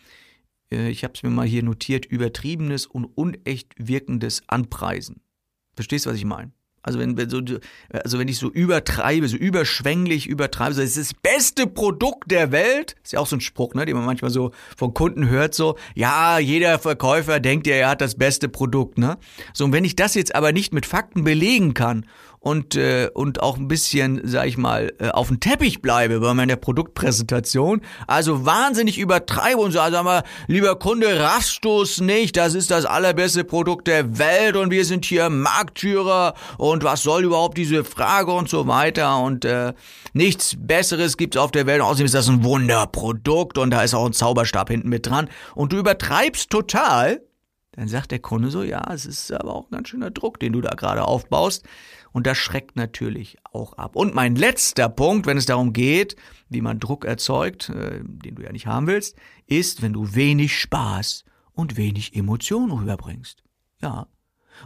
ich 0.74 1.04
habe 1.04 1.14
es 1.16 1.22
mir 1.22 1.30
mal 1.30 1.46
hier 1.46 1.64
notiert, 1.64 2.06
übertriebenes 2.06 2.86
und 2.86 3.04
unecht 3.04 3.74
wirkendes 3.78 4.42
Anpreisen. 4.48 5.22
Verstehst 5.76 6.06
du, 6.06 6.12
was 6.12 6.16
ich 6.16 6.24
meine? 6.24 6.54
Also 6.84 6.98
wenn, 6.98 7.16
wenn 7.16 7.30
so, 7.30 7.42
also 7.92 8.18
wenn 8.18 8.28
ich 8.28 8.38
so 8.38 8.50
übertreibe, 8.50 9.28
so 9.28 9.38
überschwänglich 9.38 10.28
übertreibe, 10.28 10.74
so, 10.74 10.82
es 10.82 10.98
ist 10.98 11.12
das 11.12 11.20
beste 11.22 11.68
Produkt 11.68 12.32
der 12.32 12.52
Welt, 12.52 12.96
ist 13.04 13.14
ja 13.14 13.20
auch 13.20 13.28
so 13.28 13.36
ein 13.36 13.42
Spruch, 13.42 13.76
ne, 13.76 13.86
den 13.86 13.96
man 13.96 14.06
manchmal 14.06 14.32
so 14.32 14.52
von 14.76 14.94
Kunden 14.94 15.30
hört, 15.30 15.54
so, 15.54 15.78
ja, 15.94 16.40
jeder 16.40 16.80
Verkäufer 16.80 17.40
denkt 17.40 17.68
ja, 17.68 17.76
er 17.76 17.90
hat 17.90 18.02
das 18.02 18.16
beste 18.16 18.50
Produkt, 18.50 18.98
ne. 18.98 19.18
So, 19.54 19.66
und 19.66 19.74
wenn 19.74 19.86
ich 19.86 19.96
das 19.96 20.16
jetzt 20.16 20.34
aber 20.34 20.52
nicht 20.52 20.74
mit 20.74 20.86
Fakten 20.86 21.24
belegen 21.24 21.74
kann 21.74 22.06
und, 22.42 22.76
äh, 22.76 23.08
und 23.14 23.44
auch 23.44 23.58
ein 23.58 23.68
bisschen, 23.68 24.20
sag 24.24 24.48
ich 24.48 24.58
mal, 24.58 24.92
äh, 24.98 25.10
auf 25.10 25.28
dem 25.28 25.40
Teppich 25.40 25.82
bleibe 25.82 26.20
bei 26.20 26.34
meiner 26.34 26.56
Produktpräsentation. 26.56 27.82
Also 28.08 28.46
wahnsinnig 28.46 28.98
übertreibe 28.98 29.60
und 29.60 29.72
so, 29.72 29.80
also 29.80 29.98
sag 29.98 30.04
mal, 30.04 30.24
lieber 30.48 30.76
Kunde, 30.78 31.20
raffst 31.20 31.64
du's 31.64 32.02
nicht, 32.02 32.36
das 32.36 32.56
ist 32.56 32.72
das 32.72 32.86
allerbeste 32.86 33.44
Produkt 33.44 33.88
der 33.88 34.18
Welt 34.18 34.56
und 34.56 34.72
wir 34.72 34.86
sind 34.86 35.06
hier 35.06 35.30
Marktführer. 35.30 36.34
Und 36.58 36.84
was 36.84 37.04
soll 37.04 37.26
überhaupt 37.26 37.60
diese 37.60 37.84
Frage 37.84 38.32
und 38.32 38.50
so 38.50 38.68
weiter? 38.68 39.20
Und 39.20 39.46
äh, 39.46 39.74
nichts 40.14 40.56
Besseres 40.58 41.18
gibt's 41.18 41.38
auf 41.38 41.52
der 41.52 41.68
Welt. 41.68 41.82
Außerdem 41.82 42.08
ist 42.08 42.16
das 42.16 42.28
ein 42.28 42.44
Wunderprodukt 42.44 43.60
und 43.60 43.70
da 43.70 43.84
ist 43.84 43.94
auch 43.94 44.08
ein 44.08 44.14
Zauberstab 44.14 44.70
hinten 44.70 44.90
mit 44.90 45.06
dran. 45.06 45.30
Und 45.54 45.74
du 45.74 45.78
übertreibst 45.78 46.50
total, 46.50 47.22
dann 47.74 47.88
sagt 47.88 48.12
der 48.12 48.20
Kunde 48.20 48.52
so, 48.52 48.64
ja, 48.64 48.84
es 48.94 49.06
ist 49.06 49.32
aber 49.32 49.56
auch 49.56 49.68
ein 49.68 49.72
ganz 49.72 49.90
schöner 49.90 50.12
Druck, 50.12 50.40
den 50.40 50.54
du 50.54 50.62
da 50.62 50.72
gerade 50.76 51.06
aufbaust. 51.06 51.66
Und 52.12 52.28
das 52.28 52.38
schreckt 52.38 52.76
natürlich 52.76 53.38
auch 53.44 53.74
ab. 53.74 53.96
Und 53.96 54.14
mein 54.14 54.36
letzter 54.36 54.90
Punkt, 54.90 55.26
wenn 55.26 55.38
es 55.38 55.46
darum 55.46 55.72
geht, 55.72 56.18
wie 56.50 56.62
man 56.62 56.80
Druck 56.80 57.06
erzeugt, 57.06 57.70
äh, 57.70 58.02
den 58.04 58.36
du 58.36 58.44
ja 58.44 58.52
nicht 58.52 58.68
haben 58.68 58.88
willst, 58.88 59.16
ist, 59.48 59.82
wenn 59.82 59.94
du 59.94 60.14
wenig 60.14 60.60
Spaß 60.60 61.24
und 61.54 61.78
wenig 61.78 62.14
Emotion 62.16 62.72
rüberbringst. 62.72 63.44
Ja. 63.82 64.08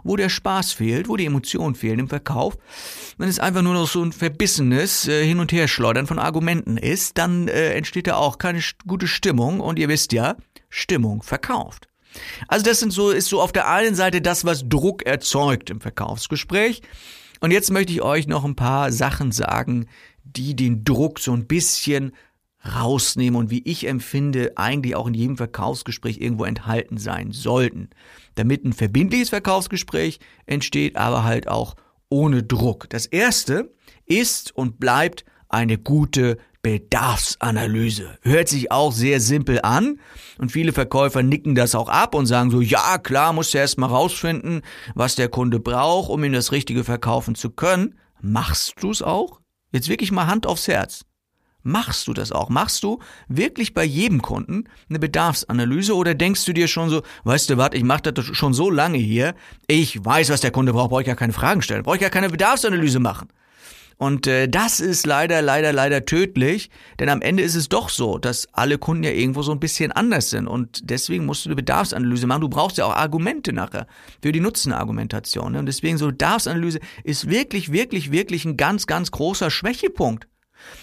Wo 0.04 0.16
der 0.16 0.30
Spaß 0.30 0.74
fehlt, 0.74 1.08
wo 1.08 1.16
die 1.16 1.28
Emotion 1.28 1.76
fehlt 1.76 2.00
im 2.00 2.10
Verkauf, 2.10 2.58
wenn 3.18 3.30
es 3.30 3.40
einfach 3.40 3.62
nur 3.62 3.76
noch 3.76 3.88
so 3.88 4.04
ein 4.04 4.12
verbissenes 4.12 5.08
äh, 5.08 5.26
Hin- 5.26 5.40
und 5.40 5.52
Herschleudern 5.52 6.08
von 6.08 6.18
Argumenten 6.18 6.78
ist, 6.78 7.20
dann 7.20 7.48
äh, 7.48 7.74
entsteht 7.76 8.08
da 8.08 8.16
auch 8.16 8.40
keine 8.40 8.62
gute 8.88 9.08
Stimmung 9.08 9.60
und 9.60 9.78
ihr 9.78 9.88
wisst 9.88 10.12
ja, 10.12 10.36
Stimmung 10.70 11.22
verkauft. 11.22 11.88
Also 12.48 12.66
das 12.66 12.80
sind 12.80 12.92
so, 12.92 13.12
ist 13.12 13.28
so 13.28 13.42
auf 13.42 13.52
der 13.52 13.70
einen 13.70 13.96
Seite 13.96 14.22
das, 14.22 14.46
was 14.46 14.68
Druck 14.68 15.06
erzeugt 15.06 15.70
im 15.70 15.82
Verkaufsgespräch. 15.82 16.82
Und 17.40 17.52
jetzt 17.52 17.72
möchte 17.72 17.94
ich 17.94 18.02
euch 18.02 18.28
noch 18.28 18.46
ein 18.46 18.56
paar 18.56 18.92
Sachen 18.92 19.32
sagen, 19.32 19.88
die 20.24 20.56
den 20.56 20.84
Druck 20.84 21.20
so 21.20 21.34
ein 21.34 21.48
bisschen 21.48 22.14
rausnehmen 22.66 23.40
und 23.40 23.52
wie 23.52 23.62
ich 23.64 23.88
empfinde, 23.88 24.54
eigentlich 24.56 24.96
auch 24.96 25.08
in 25.08 25.14
jedem 25.14 25.38
Verkaufsgespräch 25.38 26.18
irgendwo 26.20 26.46
enthalten 26.46 26.98
sein 26.98 27.32
sollten. 27.32 27.90
Damit 28.36 28.66
ein 28.66 28.74
verbindliches 28.74 29.30
Verkaufsgespräch 29.30 30.20
entsteht, 30.46 30.96
aber 30.96 31.24
halt 31.24 31.48
auch 31.48 31.76
ohne 32.10 32.44
Druck. 32.44 32.90
Das 32.90 33.06
erste 33.06 33.74
ist 34.06 34.56
und 34.56 34.80
bleibt 34.80 35.26
eine 35.50 35.78
gute 35.78 36.38
Bedarfsanalyse. 36.66 38.18
Hört 38.24 38.50
sich 38.50 38.72
auch 38.72 38.92
sehr 38.92 39.20
simpel 39.20 39.60
an 39.62 40.00
und 40.40 40.52
viele 40.52 40.74
Verkäufer 40.74 41.22
nicken 41.22 41.54
das 41.54 41.76
auch 41.76 41.90
ab 41.90 42.16
und 42.16 42.26
sagen 42.26 42.50
so, 42.50 42.60
ja 42.60 42.98
klar, 42.98 43.34
musst 43.34 43.54
du 43.54 43.60
erst 43.60 43.78
mal 43.78 43.86
rausfinden, 43.86 44.64
was 44.96 45.14
der 45.14 45.30
Kunde 45.30 45.60
braucht, 45.60 46.10
um 46.10 46.24
ihm 46.24 46.34
das 46.34 46.52
Richtige 46.52 46.84
verkaufen 46.84 47.36
zu 47.36 47.52
können. 47.52 48.00
Machst 48.20 48.74
du 48.80 48.90
es 48.90 49.04
auch? 49.04 49.42
Jetzt 49.74 49.90
wirklich 49.90 50.12
mal 50.12 50.26
Hand 50.26 50.48
aufs 50.48 50.68
Herz. 50.68 51.06
Machst 51.62 52.08
du 52.08 52.14
das 52.14 52.32
auch? 52.32 52.50
Machst 52.50 52.82
du 52.82 52.98
wirklich 53.28 53.76
bei 53.76 53.84
jedem 53.84 54.24
Kunden 54.24 54.64
eine 54.90 54.98
Bedarfsanalyse 54.98 55.96
oder 55.96 56.16
denkst 56.16 56.46
du 56.46 56.54
dir 56.54 56.68
schon 56.68 56.90
so, 56.90 57.04
weißt 57.26 57.52
du 57.52 57.58
was, 57.58 57.70
ich 57.74 57.84
mache 57.84 58.12
das 58.12 58.26
schon 58.26 58.56
so 58.56 58.72
lange 58.72 58.98
hier, 58.98 59.36
ich 59.68 60.04
weiß, 60.04 60.32
was 60.32 60.42
der 60.42 60.50
Kunde 60.50 60.74
braucht, 60.74 60.90
brauche 60.90 61.02
ich 61.02 61.08
ja 61.08 61.16
keine 61.16 61.34
Fragen 61.34 61.62
stellen, 61.62 61.84
brauche 61.84 61.98
ich 61.98 62.02
ja 62.02 62.10
keine 62.10 62.30
Bedarfsanalyse 62.30 63.00
machen. 63.00 63.28
Und 63.98 64.28
äh, 64.28 64.50
das 64.50 64.82
ist 64.82 65.06
leider, 65.06 65.42
leider, 65.42 65.72
leider 65.72 66.06
tödlich, 66.06 66.70
denn 67.00 67.08
am 67.08 67.22
Ende 67.22 67.44
ist 67.44 67.56
es 67.56 67.70
doch 67.70 67.88
so, 67.90 68.18
dass 68.18 68.48
alle 68.52 68.78
Kunden 68.78 69.04
ja 69.04 69.12
irgendwo 69.12 69.42
so 69.42 69.54
ein 69.54 69.60
bisschen 69.60 69.94
anders 69.94 70.30
sind 70.30 70.48
und 70.48 70.90
deswegen 70.90 71.26
musst 71.26 71.46
du 71.46 71.50
eine 71.50 71.56
Bedarfsanalyse 71.56 72.28
machen. 72.28 72.42
Du 72.42 72.50
brauchst 72.50 72.78
ja 72.78 72.86
auch 72.86 72.96
Argumente 72.96 73.54
nachher 73.54 73.88
für 74.22 74.34
die 74.34 74.42
Nutzenargumentation. 74.42 75.54
Ne? 75.54 75.60
Und 75.60 75.66
deswegen 75.68 75.98
so 75.98 76.08
Bedarfsanalyse 76.08 76.80
ist 77.06 77.30
wirklich, 77.30 77.72
wirklich, 77.72 78.12
wirklich 78.12 78.44
ein 78.44 78.58
ganz, 78.58 78.86
ganz 78.86 79.12
großer 79.12 79.50
Schwächepunkt. 79.50 80.28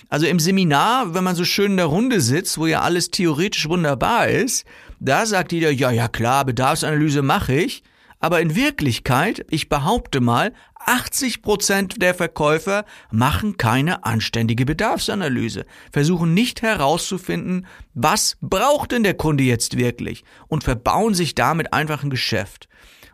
Also 0.09 0.26
im 0.26 0.38
Seminar, 0.38 1.14
wenn 1.14 1.25
man 1.25 1.37
so 1.37 1.45
schön 1.45 1.73
in 1.73 1.76
der 1.76 1.87
Runde 1.87 2.21
sitzt, 2.21 2.57
wo 2.57 2.66
ja 2.66 2.81
alles 2.81 3.11
theoretisch 3.11 3.69
wunderbar 3.69 4.28
ist, 4.28 4.64
da 5.00 5.26
sagt 5.26 5.52
jeder, 5.52 5.71
ja, 5.71 5.90
ja 5.90 6.09
klar, 6.09 6.45
Bedarfsanalyse 6.45 7.23
mache 7.23 7.54
ich. 7.54 7.83
Aber 8.23 8.41
in 8.41 8.55
Wirklichkeit, 8.55 9.45
ich 9.50 9.69
behaupte 9.69 10.21
mal, 10.21 10.52
80 10.87 11.43
Prozent 11.43 12.00
der 12.00 12.14
Verkäufer 12.14 12.85
machen 13.11 13.57
keine 13.57 14.05
anständige 14.05 14.64
Bedarfsanalyse, 14.64 15.67
versuchen 15.91 16.33
nicht 16.33 16.62
herauszufinden, 16.62 17.67
was 17.95 18.37
braucht 18.41 18.93
denn 18.93 19.02
der 19.02 19.14
Kunde 19.14 19.43
jetzt 19.43 19.76
wirklich 19.76 20.23
und 20.47 20.62
verbauen 20.62 21.14
sich 21.14 21.35
damit 21.35 21.73
einfach 21.73 22.05
ein 22.05 22.11
Geschäft. 22.11 22.69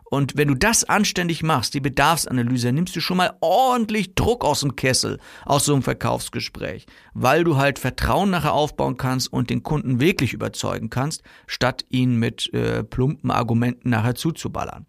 Und 0.09 0.35
wenn 0.35 0.47
du 0.47 0.55
das 0.55 0.83
anständig 0.83 1.43
machst, 1.43 1.73
die 1.73 1.79
Bedarfsanalyse, 1.79 2.71
nimmst 2.71 2.95
du 2.95 2.99
schon 2.99 3.17
mal 3.17 3.37
ordentlich 3.41 4.15
Druck 4.15 4.43
aus 4.43 4.61
dem 4.61 4.75
Kessel, 4.75 5.19
aus 5.45 5.65
so 5.65 5.73
einem 5.73 5.83
Verkaufsgespräch, 5.83 6.87
weil 7.13 7.43
du 7.43 7.57
halt 7.57 7.79
Vertrauen 7.79 8.31
nachher 8.31 8.53
aufbauen 8.53 8.97
kannst 8.97 9.31
und 9.31 9.49
den 9.49 9.63
Kunden 9.63 9.99
wirklich 9.99 10.33
überzeugen 10.33 10.89
kannst, 10.89 11.21
statt 11.45 11.85
ihn 11.89 12.15
mit 12.15 12.51
äh, 12.53 12.83
plumpen 12.83 13.31
Argumenten 13.31 13.91
nachher 13.91 14.15
zuzuballern. 14.15 14.87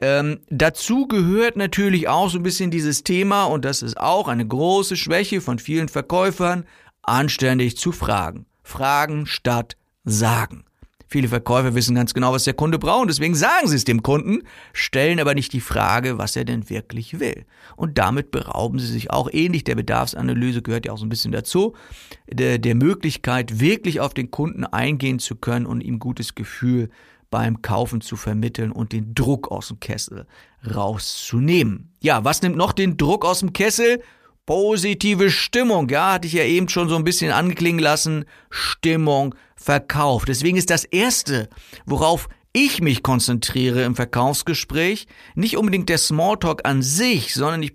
Ähm, 0.00 0.40
dazu 0.48 1.08
gehört 1.08 1.56
natürlich 1.56 2.08
auch 2.08 2.30
so 2.30 2.38
ein 2.38 2.44
bisschen 2.44 2.70
dieses 2.70 3.02
Thema, 3.02 3.44
und 3.44 3.64
das 3.64 3.82
ist 3.82 3.98
auch 3.98 4.28
eine 4.28 4.46
große 4.46 4.96
Schwäche 4.96 5.40
von 5.40 5.58
vielen 5.58 5.88
Verkäufern, 5.88 6.64
anständig 7.02 7.76
zu 7.76 7.92
fragen. 7.92 8.46
Fragen 8.62 9.26
statt 9.26 9.76
sagen. 10.04 10.64
Viele 11.10 11.28
Verkäufer 11.28 11.74
wissen 11.74 11.94
ganz 11.94 12.12
genau, 12.12 12.32
was 12.32 12.44
der 12.44 12.52
Kunde 12.52 12.78
braucht, 12.78 13.08
deswegen 13.08 13.34
sagen 13.34 13.66
sie 13.66 13.76
es 13.76 13.84
dem 13.84 14.02
Kunden, 14.02 14.42
stellen 14.74 15.20
aber 15.20 15.34
nicht 15.34 15.54
die 15.54 15.60
Frage, 15.60 16.18
was 16.18 16.36
er 16.36 16.44
denn 16.44 16.68
wirklich 16.68 17.18
will. 17.18 17.46
Und 17.76 17.96
damit 17.96 18.30
berauben 18.30 18.78
sie 18.78 18.86
sich 18.86 19.10
auch 19.10 19.30
ähnlich 19.32 19.64
der 19.64 19.74
Bedarfsanalyse 19.74 20.60
gehört 20.60 20.84
ja 20.84 20.92
auch 20.92 20.98
so 20.98 21.06
ein 21.06 21.08
bisschen 21.08 21.32
dazu, 21.32 21.74
der, 22.30 22.58
der 22.58 22.74
Möglichkeit, 22.74 23.58
wirklich 23.58 24.00
auf 24.00 24.12
den 24.12 24.30
Kunden 24.30 24.64
eingehen 24.64 25.18
zu 25.18 25.36
können 25.36 25.64
und 25.64 25.80
ihm 25.80 25.98
gutes 25.98 26.34
Gefühl 26.34 26.90
beim 27.30 27.62
Kaufen 27.62 28.00
zu 28.00 28.16
vermitteln 28.16 28.70
und 28.70 28.92
den 28.92 29.14
Druck 29.14 29.50
aus 29.50 29.68
dem 29.68 29.80
Kessel 29.80 30.26
rauszunehmen. 30.74 31.92
Ja, 32.00 32.24
was 32.24 32.42
nimmt 32.42 32.56
noch 32.56 32.72
den 32.72 32.96
Druck 32.96 33.24
aus 33.24 33.40
dem 33.40 33.52
Kessel? 33.52 34.02
Positive 34.46 35.30
Stimmung, 35.30 35.90
ja, 35.90 36.12
hatte 36.14 36.26
ich 36.26 36.32
ja 36.32 36.44
eben 36.44 36.70
schon 36.70 36.88
so 36.88 36.96
ein 36.96 37.04
bisschen 37.04 37.32
angeklingen 37.32 37.80
lassen. 37.80 38.24
Stimmung, 38.48 39.34
Verkauf. 39.60 40.24
Deswegen 40.24 40.56
ist 40.56 40.70
das 40.70 40.84
Erste, 40.84 41.48
worauf 41.84 42.28
ich 42.52 42.80
mich 42.80 43.02
konzentriere 43.02 43.82
im 43.82 43.94
Verkaufsgespräch, 43.94 45.06
nicht 45.34 45.56
unbedingt 45.56 45.88
der 45.88 45.98
Smalltalk 45.98 46.62
an 46.64 46.82
sich, 46.82 47.34
sondern 47.34 47.62
ich 47.62 47.74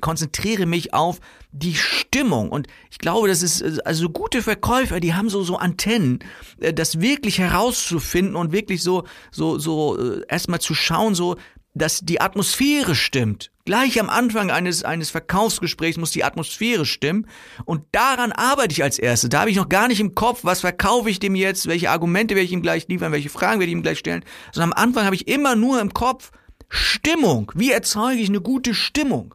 konzentriere 0.00 0.66
mich 0.66 0.92
auf 0.92 1.18
die 1.50 1.74
Stimmung. 1.74 2.50
Und 2.50 2.66
ich 2.90 2.98
glaube, 2.98 3.28
das 3.28 3.42
ist, 3.42 3.62
also 3.86 4.10
gute 4.10 4.42
Verkäufer, 4.42 5.00
die 5.00 5.14
haben 5.14 5.28
so, 5.28 5.42
so 5.42 5.56
Antennen, 5.56 6.20
äh, 6.60 6.72
das 6.72 7.00
wirklich 7.00 7.38
herauszufinden 7.38 8.36
und 8.36 8.52
wirklich 8.52 8.82
so, 8.82 9.04
so, 9.30 9.58
so, 9.58 9.98
äh, 9.98 10.22
erstmal 10.28 10.60
zu 10.60 10.74
schauen, 10.74 11.14
so, 11.14 11.36
dass 11.74 12.00
die 12.00 12.20
Atmosphäre 12.20 12.94
stimmt. 12.94 13.50
Gleich 13.64 14.00
am 14.00 14.10
Anfang 14.10 14.50
eines, 14.50 14.82
eines 14.82 15.10
Verkaufsgesprächs 15.10 15.96
muss 15.96 16.10
die 16.10 16.24
Atmosphäre 16.24 16.84
stimmen. 16.84 17.26
Und 17.64 17.84
daran 17.92 18.32
arbeite 18.32 18.72
ich 18.72 18.82
als 18.82 18.98
erstes. 18.98 19.30
Da 19.30 19.40
habe 19.40 19.50
ich 19.50 19.56
noch 19.56 19.68
gar 19.68 19.88
nicht 19.88 20.00
im 20.00 20.14
Kopf, 20.14 20.40
was 20.42 20.60
verkaufe 20.60 21.08
ich 21.08 21.20
dem 21.20 21.34
jetzt, 21.34 21.68
welche 21.68 21.90
Argumente 21.90 22.34
werde 22.34 22.44
ich 22.44 22.52
ihm 22.52 22.62
gleich 22.62 22.88
liefern, 22.88 23.12
welche 23.12 23.30
Fragen 23.30 23.60
werde 23.60 23.70
ich 23.70 23.76
ihm 23.76 23.82
gleich 23.82 23.98
stellen. 23.98 24.24
Sondern 24.50 24.72
am 24.72 24.82
Anfang 24.82 25.04
habe 25.04 25.14
ich 25.14 25.28
immer 25.28 25.54
nur 25.54 25.80
im 25.80 25.94
Kopf 25.94 26.32
Stimmung. 26.68 27.52
Wie 27.54 27.70
erzeuge 27.70 28.20
ich 28.20 28.28
eine 28.28 28.40
gute 28.40 28.74
Stimmung? 28.74 29.34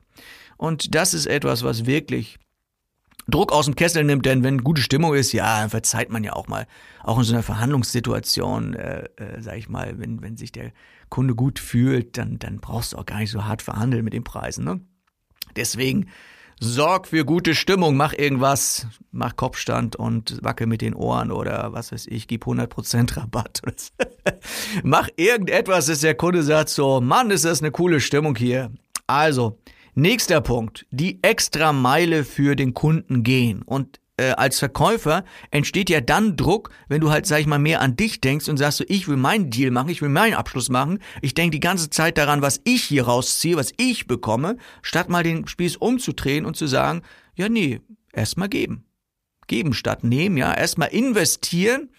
Und 0.57 0.95
das 0.95 1.13
ist 1.13 1.27
etwas, 1.27 1.63
was 1.63 1.85
wirklich 1.85 2.37
Druck 3.29 3.51
aus 3.51 3.65
dem 3.65 3.75
Kessel 3.75 4.03
nimmt, 4.03 4.25
denn 4.25 4.43
wenn 4.43 4.63
gute 4.63 4.81
Stimmung 4.81 5.13
ist, 5.13 5.33
ja, 5.33 5.59
dann 5.59 5.69
verzeiht 5.69 6.09
man 6.09 6.23
ja 6.23 6.33
auch 6.33 6.47
mal, 6.47 6.65
auch 7.03 7.17
in 7.17 7.23
so 7.23 7.33
einer 7.33 7.43
Verhandlungssituation, 7.43 8.73
äh, 8.73 9.03
äh, 9.17 9.41
sag 9.41 9.57
ich 9.57 9.69
mal, 9.69 9.99
wenn, 9.99 10.21
wenn 10.21 10.37
sich 10.37 10.51
der 10.51 10.71
Kunde 11.09 11.35
gut 11.35 11.59
fühlt, 11.59 12.17
dann, 12.17 12.39
dann 12.39 12.57
brauchst 12.57 12.93
du 12.93 12.97
auch 12.97 13.05
gar 13.05 13.19
nicht 13.19 13.31
so 13.31 13.45
hart 13.45 13.61
verhandeln 13.61 14.03
mit 14.03 14.13
den 14.13 14.23
Preisen. 14.23 14.65
Ne? 14.65 14.81
Deswegen 15.55 16.07
sorg 16.59 17.07
für 17.07 17.23
gute 17.23 17.53
Stimmung, 17.53 17.95
mach 17.95 18.13
irgendwas, 18.13 18.87
mach 19.11 19.35
Kopfstand 19.35 19.95
und 19.95 20.39
wackel 20.43 20.67
mit 20.67 20.81
den 20.81 20.95
Ohren 20.95 21.31
oder 21.31 21.73
was 21.73 21.91
weiß 21.91 22.07
ich, 22.07 22.27
gib 22.27 22.45
100% 22.45 23.17
Rabatt. 23.17 23.61
mach 24.83 25.09
irgendetwas, 25.15 25.85
dass 25.85 26.01
der 26.01 26.15
Kunde 26.15 26.43
sagt 26.43 26.69
so, 26.69 26.99
Mann, 27.01 27.31
ist 27.31 27.45
das 27.45 27.61
eine 27.61 27.71
coole 27.71 27.99
Stimmung 27.99 28.35
hier. 28.35 28.71
Also, 29.05 29.59
Nächster 29.99 30.41
Punkt, 30.41 30.85
die 30.91 31.17
extra 31.23 31.73
Meile 31.73 32.23
für 32.23 32.55
den 32.55 32.75
Kunden 32.75 33.23
gehen. 33.23 33.63
Und 33.63 33.99
äh, 34.17 34.31
als 34.31 34.59
Verkäufer 34.59 35.23
entsteht 35.51 35.89
ja 35.89 36.01
dann 36.01 36.35
Druck, 36.35 36.71
wenn 36.87 37.01
du 37.01 37.11
halt, 37.11 37.25
sag 37.25 37.39
ich 37.39 37.47
mal, 37.47 37.59
mehr 37.59 37.81
an 37.81 37.95
dich 37.95 38.19
denkst 38.19 38.49
und 38.49 38.57
sagst 38.57 38.79
so, 38.79 38.85
ich 38.87 39.07
will 39.07 39.17
meinen 39.17 39.49
Deal 39.49 39.71
machen, 39.71 39.89
ich 39.89 40.01
will 40.01 40.09
meinen 40.09 40.33
Abschluss 40.33 40.69
machen. 40.69 40.99
Ich 41.21 41.35
denke 41.35 41.51
die 41.51 41.59
ganze 41.59 41.89
Zeit 41.89 42.17
daran, 42.17 42.41
was 42.41 42.59
ich 42.63 42.83
hier 42.83 43.05
rausziehe, 43.05 43.55
was 43.55 43.73
ich 43.77 44.07
bekomme, 44.07 44.57
statt 44.81 45.09
mal 45.09 45.23
den 45.23 45.47
Spieß 45.47 45.77
umzudrehen 45.77 46.45
und 46.45 46.57
zu 46.57 46.67
sagen, 46.67 47.03
ja 47.35 47.47
nee, 47.47 47.79
erstmal 48.11 48.49
geben. 48.49 48.85
Geben 49.45 49.73
statt 49.73 50.03
nehmen, 50.03 50.35
ja, 50.35 50.53
erstmal 50.53 50.89
investieren. 50.89 51.89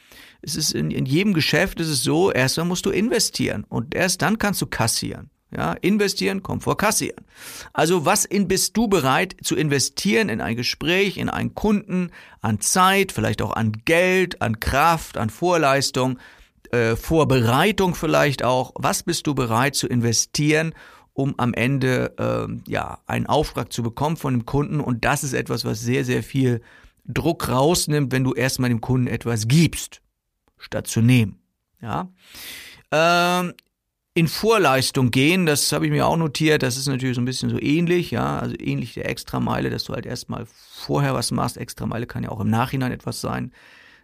Es 0.43 0.55
ist 0.55 0.73
in, 0.73 0.91
in 0.91 1.07
jedem 1.07 1.35
Geschäft 1.35 1.81
ist 1.81 1.89
es 1.89 2.03
so, 2.03 2.31
erstmal 2.31 2.67
musst 2.67 2.85
du 2.85 2.91
investieren 2.91 3.65
und 3.69 3.95
erst 3.95 4.23
dann 4.23 4.39
kannst 4.39 4.61
du 4.61 4.67
kassieren. 4.67 5.31
Ja, 5.51 5.73
investieren 5.73 6.43
kommt 6.43 6.63
vor 6.63 6.77
kassieren. 6.77 7.25
Also 7.73 8.05
was 8.05 8.27
in, 8.27 8.49
bist 8.49 8.77
du 8.77 8.87
bereit 8.87 9.35
zu 9.43 9.57
investieren 9.57 10.29
in 10.29 10.43
ein 10.43 10.57
Gespräch, 10.57 11.17
in 11.17 11.31
einen 11.31 11.55
Kunden, 11.55 12.11
an 12.43 12.61
Zeit, 12.61 13.13
vielleicht 13.13 13.41
auch 13.41 13.53
an 13.53 13.73
Geld, 13.87 14.43
an 14.43 14.61
Kraft, 14.61 15.17
an 15.17 15.31
Vorleistung, 15.31 16.19
äh, 16.71 16.97
Vorbereitung 16.97 17.95
vielleicht 17.95 18.45
auch. 18.45 18.73
Was 18.75 19.03
bist 19.03 19.27
du 19.27 19.35
bereit 19.35 19.75
zu 19.75 19.87
investieren, 19.87 20.75
um 21.15 21.35
am 21.39 21.55
Ende 21.55 22.15
äh, 22.19 22.71
ja 22.71 22.99
einen 23.07 23.25
Auftrag 23.25 23.73
zu 23.73 23.83
bekommen 23.83 24.19
von 24.19 24.35
dem 24.35 24.45
Kunden? 24.45 24.81
Und 24.81 25.07
das 25.07 25.25
ist 25.25 25.33
etwas, 25.33 25.65
was 25.65 25.81
sehr 25.81 26.05
sehr 26.05 26.23
viel 26.23 26.61
Druck 27.07 27.49
rausnimmt, 27.49 28.13
wenn 28.13 28.23
du 28.23 28.35
erstmal 28.35 28.69
dem 28.69 28.83
Kunden 28.83 29.07
etwas 29.07 29.49
gibst, 29.49 30.03
statt 30.59 30.89
zu 30.89 31.01
nehmen. 31.01 31.41
Ja. 31.81 32.11
Ähm, 32.93 33.55
in 34.19 34.27
Vorleistung 34.27 35.13
gehen, 35.13 35.47
das 35.47 35.71
habe 35.71 35.87
ich 35.87 35.93
mir 35.93 36.05
auch 36.05 36.17
notiert, 36.17 36.65
das 36.65 36.77
ist 36.77 36.89
natürlich 36.89 37.15
so 37.15 37.21
ein 37.21 37.25
bisschen 37.25 37.51
so 37.51 37.61
ähnlich, 37.61 38.11
ja, 38.11 38.41
also 38.41 38.57
ähnlich 38.59 38.95
der 38.95 39.09
Extrameile, 39.09 39.71
dass 39.71 39.85
du 39.85 39.95
halt 39.95 40.07
erstmal 40.07 40.45
vorher 40.47 41.15
was 41.15 41.31
machst, 41.31 41.57
Extrameile 41.57 42.09
kann 42.09 42.25
ja 42.25 42.31
auch 42.31 42.41
im 42.41 42.51
Nachhinein 42.51 42.91
etwas 42.91 43.21
sein, 43.21 43.53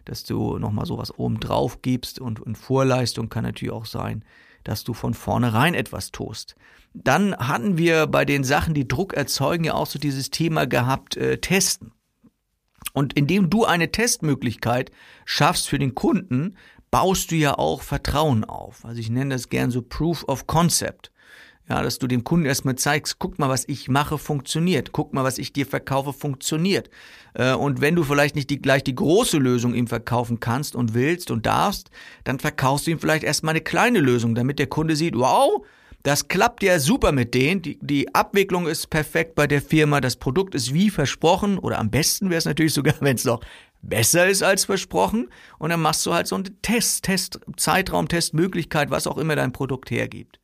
dass 0.05 0.23
du 0.23 0.57
nochmal 0.57 0.85
sowas 0.85 1.19
oben 1.19 1.41
drauf 1.41 1.81
gibst 1.81 2.21
und, 2.21 2.39
und 2.39 2.57
Vorleistung 2.57 3.27
kann 3.27 3.43
natürlich 3.43 3.73
auch 3.73 3.85
sein, 3.85 4.23
dass 4.63 4.85
du 4.85 4.93
von 4.93 5.13
vornherein 5.13 5.73
etwas 5.73 6.13
tust. 6.13 6.55
Dann 6.93 7.35
hatten 7.35 7.77
wir 7.77 8.07
bei 8.07 8.23
den 8.23 8.45
Sachen, 8.45 8.73
die 8.73 8.87
Druck 8.87 9.15
erzeugen, 9.15 9.65
ja 9.65 9.73
auch 9.73 9.87
so 9.87 9.99
dieses 9.99 10.29
Thema 10.29 10.65
gehabt, 10.65 11.17
äh, 11.17 11.39
testen. 11.39 11.91
Und 12.93 13.11
indem 13.13 13.49
du 13.49 13.65
eine 13.65 13.91
Testmöglichkeit 13.91 14.91
schaffst 15.25 15.67
für 15.67 15.77
den 15.77 15.93
Kunden, 15.93 16.55
baust 16.95 17.31
du 17.31 17.35
ja 17.35 17.57
auch 17.57 17.81
Vertrauen 17.81 18.45
auf. 18.45 18.85
Also 18.85 19.01
ich 19.01 19.09
nenne 19.09 19.35
das 19.35 19.49
gern 19.49 19.69
so 19.69 19.81
Proof 19.81 20.23
of 20.29 20.47
Concept. 20.47 21.11
Ja, 21.67 21.81
dass 21.81 21.99
du 21.99 22.07
dem 22.07 22.23
Kunden 22.23 22.45
erstmal 22.45 22.75
zeigst, 22.75 23.19
guck 23.19 23.37
mal, 23.37 23.49
was 23.49 23.67
ich 23.67 23.89
mache, 23.89 24.17
funktioniert. 24.17 24.93
Guck 24.93 25.13
mal, 25.13 25.25
was 25.25 25.37
ich 25.37 25.51
dir 25.51 25.65
verkaufe, 25.65 26.13
funktioniert. 26.13 26.89
Äh, 27.33 27.53
und 27.53 27.81
wenn 27.81 27.95
du 27.95 28.03
vielleicht 28.03 28.35
nicht 28.35 28.49
die, 28.49 28.61
gleich 28.61 28.81
die 28.81 28.95
große 28.95 29.37
Lösung 29.39 29.73
ihm 29.73 29.87
verkaufen 29.87 30.39
kannst 30.39 30.73
und 30.73 30.93
willst 30.93 31.31
und 31.31 31.45
darfst, 31.45 31.89
dann 32.23 32.39
verkaufst 32.39 32.87
du 32.87 32.91
ihm 32.91 32.99
vielleicht 32.99 33.25
erstmal 33.25 33.55
eine 33.55 33.61
kleine 33.61 33.99
Lösung, 33.99 34.33
damit 34.33 34.57
der 34.57 34.67
Kunde 34.67 34.95
sieht, 34.95 35.17
wow, 35.17 35.65
das 36.05 36.27
klappt 36.27 36.61
ja 36.61 36.77
super 36.79 37.11
mit 37.11 37.33
denen. 37.33 37.63
Die, 37.63 37.79
die 37.81 38.13
Abwicklung 38.13 38.67
ist 38.67 38.91
perfekt 38.91 39.33
bei 39.33 39.47
der 39.47 39.59
Firma. 39.59 39.99
Das 40.01 40.17
Produkt 40.17 40.53
ist 40.53 40.71
wie 40.71 40.91
versprochen. 40.91 41.57
Oder 41.57 41.79
am 41.79 41.89
besten 41.89 42.29
wäre 42.29 42.37
es 42.37 42.45
natürlich 42.45 42.75
sogar, 42.75 42.93
wenn 42.99 43.15
es 43.15 43.25
noch 43.25 43.41
besser 43.87 44.27
ist 44.27 44.43
als 44.43 44.65
versprochen. 44.65 45.29
Und 45.57 45.69
dann 45.69 45.81
machst 45.81 46.05
du 46.05 46.13
halt 46.13 46.27
so 46.27 46.35
einen 46.35 46.61
Test, 46.61 47.03
Test, 47.03 47.39
Zeitraum, 47.57 48.07
Testmöglichkeit, 48.07 48.89
was 48.89 49.07
auch 49.07 49.17
immer 49.17 49.35
dein 49.35 49.51
Produkt 49.51 49.91
hergibt. 49.91 50.39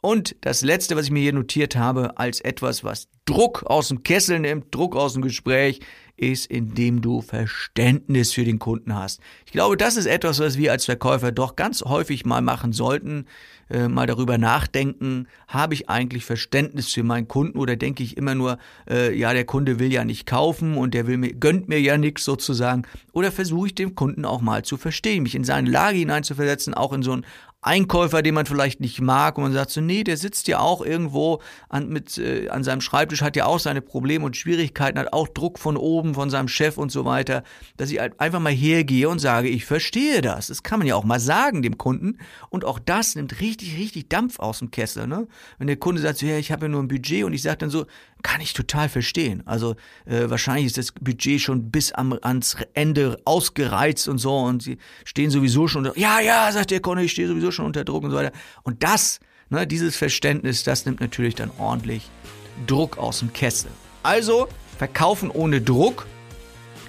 Und 0.00 0.36
das 0.42 0.62
letzte, 0.62 0.96
was 0.96 1.06
ich 1.06 1.10
mir 1.10 1.22
hier 1.22 1.32
notiert 1.32 1.76
habe, 1.76 2.18
als 2.18 2.40
etwas, 2.40 2.84
was 2.84 3.08
Druck 3.24 3.64
aus 3.66 3.88
dem 3.88 4.02
Kessel 4.02 4.38
nimmt, 4.38 4.74
Druck 4.74 4.94
aus 4.94 5.14
dem 5.14 5.22
Gespräch, 5.22 5.80
ist, 6.18 6.46
indem 6.46 7.00
du 7.00 7.20
Verständnis 7.20 8.32
für 8.32 8.44
den 8.44 8.58
Kunden 8.58 8.94
hast. 8.94 9.20
Ich 9.46 9.52
glaube, 9.52 9.76
das 9.76 9.96
ist 9.96 10.06
etwas, 10.06 10.38
was 10.40 10.58
wir 10.58 10.72
als 10.72 10.84
Verkäufer 10.84 11.32
doch 11.32 11.56
ganz 11.56 11.82
häufig 11.82 12.26
mal 12.26 12.42
machen 12.42 12.72
sollten, 12.72 13.26
äh, 13.70 13.88
mal 13.88 14.06
darüber 14.06 14.38
nachdenken, 14.38 15.26
habe 15.46 15.74
ich 15.74 15.88
eigentlich 15.90 16.24
Verständnis 16.24 16.92
für 16.92 17.02
meinen 17.02 17.28
Kunden 17.28 17.58
oder 17.58 17.76
denke 17.76 18.02
ich 18.02 18.16
immer 18.16 18.34
nur, 18.34 18.58
äh, 18.88 19.14
ja, 19.14 19.32
der 19.32 19.44
Kunde 19.44 19.78
will 19.78 19.92
ja 19.92 20.04
nicht 20.04 20.26
kaufen 20.26 20.76
und 20.76 20.94
der 20.94 21.06
will 21.06 21.18
mir, 21.18 21.34
gönnt 21.34 21.68
mir 21.68 21.80
ja 21.80 21.98
nichts 21.98 22.24
sozusagen. 22.24 22.82
Oder 23.12 23.30
versuche 23.30 23.66
ich 23.68 23.74
dem 23.74 23.94
Kunden 23.94 24.24
auch 24.24 24.40
mal 24.40 24.64
zu 24.64 24.76
verstehen, 24.76 25.22
mich 25.22 25.34
in 25.34 25.44
seine 25.44 25.70
Lage 25.70 25.98
hineinzuversetzen, 25.98 26.74
auch 26.74 26.92
in 26.92 27.02
so 27.02 27.12
ein 27.12 27.26
Einkäufer, 27.68 28.22
den 28.22 28.34
man 28.34 28.46
vielleicht 28.46 28.80
nicht 28.80 29.02
mag 29.02 29.36
und 29.36 29.44
man 29.44 29.52
sagt 29.52 29.70
so, 29.70 29.82
nee, 29.82 30.02
der 30.02 30.16
sitzt 30.16 30.48
ja 30.48 30.58
auch 30.58 30.80
irgendwo 30.80 31.42
an, 31.68 31.90
mit, 31.90 32.16
äh, 32.16 32.48
an 32.48 32.64
seinem 32.64 32.80
Schreibtisch, 32.80 33.20
hat 33.20 33.36
ja 33.36 33.44
auch 33.44 33.58
seine 33.58 33.82
Probleme 33.82 34.24
und 34.24 34.38
Schwierigkeiten, 34.38 34.98
hat 34.98 35.12
auch 35.12 35.28
Druck 35.28 35.58
von 35.58 35.76
oben, 35.76 36.14
von 36.14 36.30
seinem 36.30 36.48
Chef 36.48 36.78
und 36.78 36.90
so 36.90 37.04
weiter, 37.04 37.42
dass 37.76 37.90
ich 37.90 38.00
halt 38.00 38.18
einfach 38.20 38.40
mal 38.40 38.52
hergehe 38.52 39.06
und 39.10 39.18
sage, 39.18 39.48
ich 39.48 39.66
verstehe 39.66 40.22
das. 40.22 40.46
Das 40.46 40.62
kann 40.62 40.78
man 40.78 40.88
ja 40.88 40.94
auch 40.94 41.04
mal 41.04 41.20
sagen 41.20 41.60
dem 41.60 41.76
Kunden 41.76 42.16
und 42.48 42.64
auch 42.64 42.78
das 42.78 43.16
nimmt 43.16 43.38
richtig, 43.40 43.76
richtig 43.76 44.08
Dampf 44.08 44.38
aus 44.38 44.60
dem 44.60 44.70
Kessel. 44.70 45.06
Ne? 45.06 45.28
Wenn 45.58 45.66
der 45.66 45.76
Kunde 45.76 46.00
sagt, 46.00 46.18
so, 46.18 46.26
ja, 46.26 46.38
ich 46.38 46.50
habe 46.50 46.64
ja 46.64 46.68
nur 46.70 46.82
ein 46.82 46.88
Budget 46.88 47.24
und 47.24 47.34
ich 47.34 47.42
sage 47.42 47.58
dann 47.58 47.70
so, 47.70 47.84
kann 48.22 48.40
ich 48.40 48.52
total 48.52 48.88
verstehen. 48.88 49.42
Also 49.46 49.76
äh, 50.06 50.28
wahrscheinlich 50.28 50.66
ist 50.66 50.78
das 50.78 50.92
Budget 50.92 51.40
schon 51.40 51.70
bis 51.70 51.92
am, 51.92 52.18
ans 52.22 52.56
Ende 52.74 53.20
ausgereizt 53.24 54.08
und 54.08 54.18
so 54.18 54.36
und 54.38 54.62
sie 54.62 54.78
stehen 55.04 55.30
sowieso 55.30 55.68
schon, 55.68 55.90
ja, 55.94 56.20
ja, 56.20 56.50
sagt 56.52 56.70
der 56.70 56.80
Kunde, 56.80 57.04
ich 57.04 57.12
stehe 57.12 57.28
sowieso 57.28 57.50
schon 57.50 57.66
unter 57.66 57.84
Druck 57.84 58.04
und 58.04 58.10
so 58.10 58.16
weiter. 58.16 58.32
Und 58.62 58.82
das, 58.82 59.20
ne, 59.50 59.66
dieses 59.66 59.96
Verständnis, 59.96 60.64
das 60.64 60.84
nimmt 60.84 61.00
natürlich 61.00 61.34
dann 61.34 61.50
ordentlich 61.58 62.10
Druck 62.66 62.98
aus 62.98 63.20
dem 63.20 63.32
Kessel. 63.32 63.70
Also 64.02 64.48
verkaufen 64.76 65.30
ohne 65.30 65.60
Druck. 65.60 66.06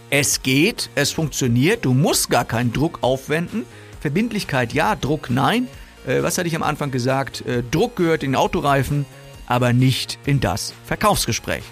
Es 0.10 0.42
geht, 0.42 0.90
es 0.96 1.12
funktioniert, 1.12 1.86
du 1.86 1.94
musst 1.94 2.32
gar 2.32 2.46
keinen 2.46 2.74
Druck 2.74 3.00
aufwenden. 3.02 3.66
Verbindlichkeit 4.02 4.74
ja, 4.74 4.96
Druck 4.96 5.30
nein. 5.30 5.68
Äh, 6.08 6.24
was 6.24 6.38
hatte 6.38 6.48
ich 6.48 6.56
am 6.56 6.64
Anfang 6.64 6.90
gesagt? 6.90 7.46
Äh, 7.46 7.64
Druck 7.70 7.96
gehört 7.96 8.24
in 8.24 8.32
den 8.32 8.36
Autoreifen 8.36 9.06
aber 9.50 9.74
nicht 9.74 10.18
in 10.26 10.40
das 10.40 10.74
Verkaufsgespräch. 10.86 11.64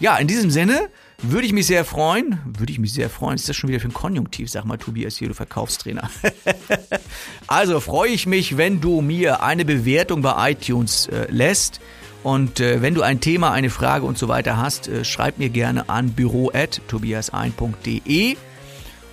Ja, 0.00 0.16
in 0.16 0.26
diesem 0.26 0.50
Sinne 0.50 0.88
würde 1.22 1.46
ich 1.46 1.52
mich 1.52 1.66
sehr 1.66 1.84
freuen, 1.84 2.40
würde 2.44 2.72
ich 2.72 2.78
mich 2.78 2.92
sehr 2.92 3.10
freuen, 3.10 3.34
ist 3.36 3.48
das 3.48 3.56
schon 3.56 3.68
wieder 3.68 3.80
für 3.80 3.88
ein 3.88 3.94
Konjunktiv, 3.94 4.48
sag 4.50 4.64
mal 4.64 4.78
Tobias 4.78 5.16
hier, 5.16 5.26
du 5.28 5.34
Verkaufstrainer. 5.34 6.08
also 7.48 7.80
freue 7.80 8.10
ich 8.10 8.26
mich, 8.26 8.56
wenn 8.56 8.80
du 8.80 9.00
mir 9.00 9.42
eine 9.42 9.64
Bewertung 9.64 10.22
bei 10.22 10.52
iTunes 10.52 11.08
äh, 11.08 11.26
lässt 11.30 11.80
und 12.22 12.60
äh, 12.60 12.82
wenn 12.82 12.94
du 12.94 13.02
ein 13.02 13.18
Thema, 13.20 13.50
eine 13.50 13.70
Frage 13.70 14.06
und 14.06 14.16
so 14.16 14.28
weiter 14.28 14.56
hast, 14.56 14.86
äh, 14.88 15.04
schreib 15.04 15.38
mir 15.38 15.48
gerne 15.48 15.88
an 15.88 16.12
büro@tobias1.de 16.12 18.36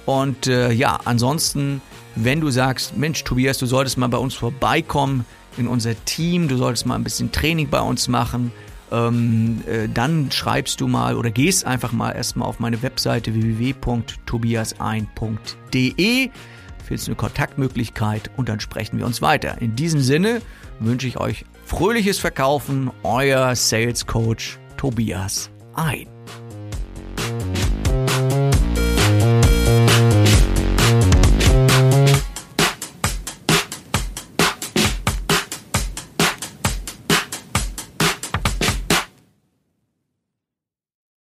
und 0.05 0.45
äh, 0.45 0.71
ja, 0.71 0.99
ansonsten, 1.05 1.81
wenn 2.15 2.39
du 2.39 2.51
sagst, 2.51 2.95
Mensch 2.95 3.23
Tobias, 3.23 3.57
du 3.57 3.65
solltest 3.65 3.97
mal 3.97 4.09
bei 4.09 4.19
uns 4.19 4.35
vorbeikommen, 4.35 5.25
in 5.57 5.67
unser 5.67 5.95
Team, 6.05 6.47
du 6.47 6.57
solltest 6.57 6.85
mal 6.85 6.93
ein 6.95 7.03
bisschen 7.03 7.31
Training 7.31 7.69
bei 7.69 7.81
uns 7.81 8.07
machen, 8.07 8.51
ähm, 8.91 9.63
äh, 9.67 9.87
dann 9.91 10.31
schreibst 10.31 10.79
du 10.81 10.87
mal 10.87 11.15
oder 11.15 11.31
gehst 11.31 11.65
einfach 11.65 11.91
mal 11.91 12.11
erstmal 12.11 12.47
auf 12.47 12.59
meine 12.59 12.81
Webseite 12.81 13.33
www.tobiasein.de, 13.33 16.29
findest 16.83 17.07
eine 17.07 17.15
Kontaktmöglichkeit 17.15 18.29
und 18.37 18.49
dann 18.49 18.59
sprechen 18.59 18.99
wir 18.99 19.05
uns 19.05 19.21
weiter. 19.21 19.61
In 19.61 19.75
diesem 19.75 20.01
Sinne 20.01 20.41
wünsche 20.79 21.07
ich 21.07 21.17
euch 21.17 21.45
fröhliches 21.65 22.19
Verkaufen, 22.19 22.91
euer 23.03 23.55
Sales 23.55 24.05
Coach 24.05 24.59
Tobias 24.77 25.49
Ein. 25.73 26.14